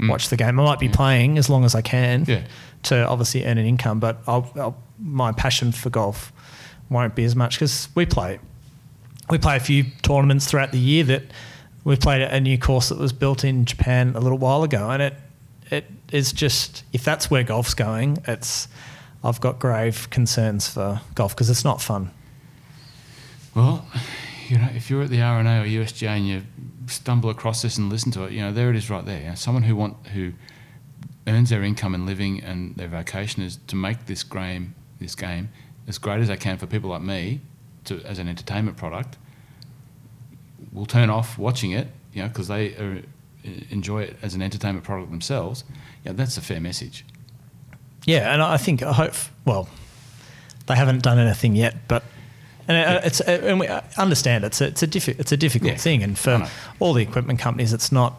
[0.00, 0.58] watch the game.
[0.60, 2.28] I might be playing as long as I can Mm.
[2.28, 2.42] Yeah.
[2.84, 6.32] to obviously earn an income, but I'll, I'll, my passion for golf
[6.90, 8.38] won't be as much because we play
[9.30, 11.22] we play a few tournaments throughout the year that
[11.84, 15.00] we played a new course that was built in Japan a little while ago, and
[15.02, 15.14] it
[15.74, 18.68] it is just if that's where golf's going, it's
[19.22, 22.10] I've got grave concerns for golf because it's not fun.
[23.54, 23.86] Well,
[24.48, 26.42] you know, if you're at the R&A or USGA and you
[26.86, 29.20] stumble across this and listen to it, you know, there it is right there.
[29.20, 30.32] You know, someone who want who
[31.26, 35.48] earns their income and living and their vocation is to make this game this game
[35.88, 37.40] as great as they can for people like me
[37.84, 39.16] to as an entertainment product.
[40.72, 43.02] Will turn off watching it, you know, because they are,
[43.70, 45.64] enjoy it as an entertainment product themselves.
[46.04, 47.04] Yeah, that's a fair message.
[48.06, 49.14] Yeah, and I think I hope
[49.44, 49.68] well,
[50.66, 52.02] they haven't done anything yet, but.
[52.66, 53.68] And uh it's uh, and we
[53.98, 55.76] understand it's a, it's a diffi- it's a difficult Yeah.
[55.78, 56.48] thing, and for
[56.80, 58.14] all the equipment companies, it's not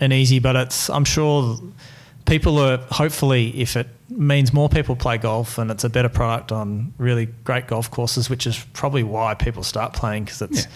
[0.00, 0.40] an easy.
[0.40, 1.56] But it's I'm sure
[2.24, 6.50] people are hopefully if it means more people play golf and it's a better product
[6.50, 10.70] on really great golf courses, which is probably why people start playing because it's Yeah.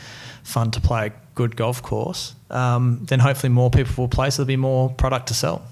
[0.49, 2.35] Fun to play a good golf course.
[2.51, 5.63] Um, then hopefully more people will play, so there'll be more product to sell.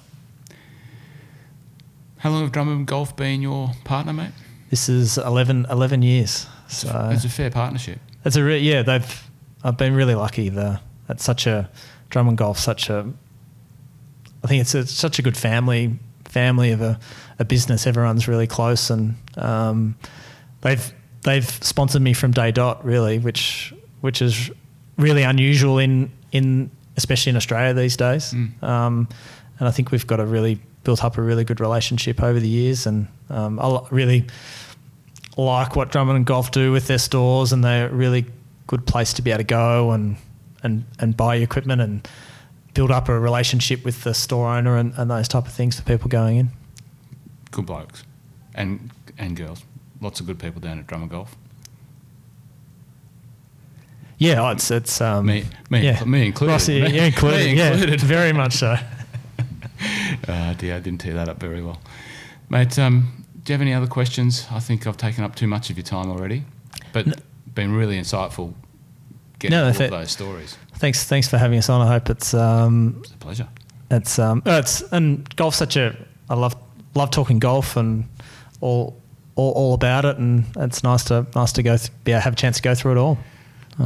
[2.19, 4.33] How long have Drummond Golf been your partner, mate?
[4.71, 6.47] This is 11, 11 years.
[6.69, 7.99] So it's a fair partnership.
[8.25, 8.83] It's a re- yeah.
[8.83, 9.31] They've
[9.63, 10.49] I've been really lucky.
[10.49, 11.71] The it's such a
[12.11, 12.59] Drummond golf.
[12.59, 13.13] Such a
[14.43, 16.99] I think it's, a, such a good family family of a,
[17.39, 17.87] a business.
[17.87, 19.97] Everyone's really close, and um,
[20.63, 20.93] they've
[21.23, 24.51] they've sponsored me from day dot really, which which is
[24.97, 28.33] really unusual in in especially in Australia these days.
[28.33, 28.63] Mm.
[28.63, 29.09] Um,
[29.59, 32.49] and I think we've got a really built up a really good relationship over the
[32.49, 34.27] years, and um, I really
[35.37, 38.27] like what Drummond and Golf do with their stores, and they're a really
[38.67, 40.17] good place to be able to go and
[40.63, 42.09] and and buy equipment and
[42.75, 45.83] build up a relationship with the store owner and, and those type of things for
[45.87, 46.51] people going in.
[47.51, 48.05] good blokes
[48.55, 49.65] and and girls.
[50.01, 51.37] Lots of good people down at Drummond Golf.
[54.19, 56.03] Yeah, oh, it's it's um, Me- me- yeah.
[56.05, 56.53] me included.
[56.53, 58.77] Ross, yeah, Me- yeah, included, me yeah, very much so.
[60.27, 61.81] Uh, dear, I didn't tee that up very well,
[62.49, 62.79] mate.
[62.79, 64.47] Um, do you have any other questions?
[64.51, 66.45] I think I've taken up too much of your time already,
[66.93, 67.07] but
[67.55, 68.55] been really insightful
[69.39, 70.57] getting No, all those stories.
[70.77, 71.81] Thanks, thanks for having us on.
[71.87, 73.49] I hope it's um, It's a pleasure.
[73.91, 75.95] it's um, oh, it's and golf's such a
[76.31, 76.57] I love
[76.95, 78.09] love talking golf and
[78.63, 79.01] all
[79.37, 82.37] all, all about it, and it's nice to nice to go th- be have a
[82.37, 83.19] chance to go through it all.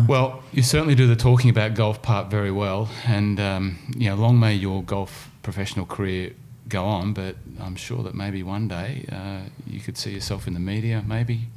[0.06, 4.14] Well, you certainly do the talking about golf part very well, and um, you know,
[4.14, 6.32] long may your golf professional career
[6.68, 7.12] go on.
[7.12, 11.02] But I'm sure that maybe one day uh, you could see yourself in the media,
[11.06, 11.48] maybe.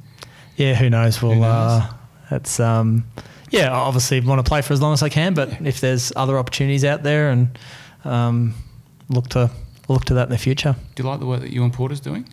[0.56, 1.22] Yeah, who knows?
[1.22, 1.82] Well, Who knows?
[1.82, 1.92] Uh,
[2.32, 3.04] it's um,
[3.50, 5.58] yeah, I obviously want to play for as long as I can, but Yeah.
[5.68, 7.56] if there's other opportunities out there, and
[8.04, 8.54] um,
[9.08, 9.50] look to
[9.88, 10.74] look to that in the future.
[10.96, 12.28] Do you like the work that Ewen Porter's doing?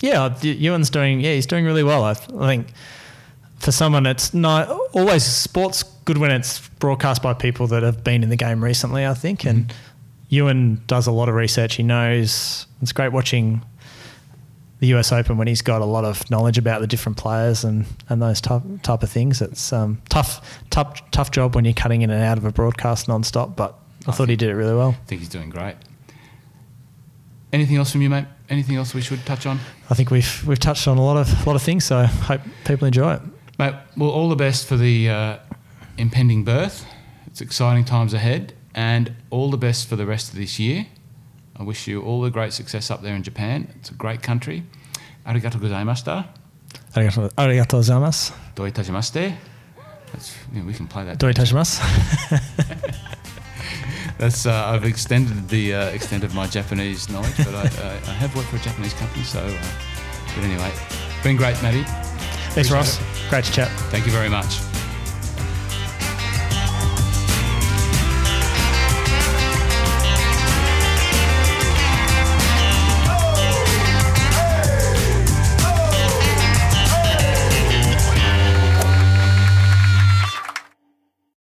[0.00, 1.20] Yeah, Ewen's doing.
[1.20, 2.04] Yeah, he's doing really well.
[2.04, 2.68] I, I think
[3.60, 8.22] for someone, it's not always sports good when it's broadcast by people that have been
[8.22, 9.06] in the game recently.
[9.06, 9.72] I think, and
[10.30, 11.74] Ewen does a lot of research.
[11.76, 13.62] He knows it's great watching
[14.78, 17.84] the US Open when he's got a lot of knowledge about the different players and,
[18.08, 19.42] and those type type of things.
[19.42, 23.08] It's um, tough, tough, tough job when you're cutting in and out of a broadcast
[23.08, 24.96] non-stop, But I, I thought he did it really well.
[25.02, 25.76] I think he's doing great.
[27.52, 28.24] Anything else from you, mate?
[28.48, 29.58] Anything else we should touch on?
[29.90, 31.84] I think we've we've touched on a lot of a lot of things.
[31.84, 33.22] So hope people enjoy it.
[33.60, 35.36] Mate, well, all the best for the uh,
[35.98, 36.86] impending birth.
[37.26, 40.86] It's exciting times ahead, and all the best for the rest of this year.
[41.56, 43.70] I wish you all the great success up there in Japan.
[43.76, 44.62] It's a great country.
[45.26, 46.26] Arigato gozaimashita.
[46.94, 48.32] Arigato, arigato gozaimasu.
[48.54, 49.36] Doitajimashite.
[50.10, 51.18] That's, you we can play that.
[51.18, 52.40] Doitajimashita.
[54.18, 58.14] That's uh, I've extended the uh, extent of my Japanese knowledge, but I, I, I,
[58.14, 59.40] have worked for a Japanese company, so.
[59.40, 59.62] Uh,
[60.34, 60.72] but anyway,
[61.22, 61.84] been great, Maddie.
[62.52, 63.00] Thanks, Appreciate Ross.
[63.00, 63.30] it.
[63.30, 63.68] Great to chat.
[63.90, 64.69] Thank you very much.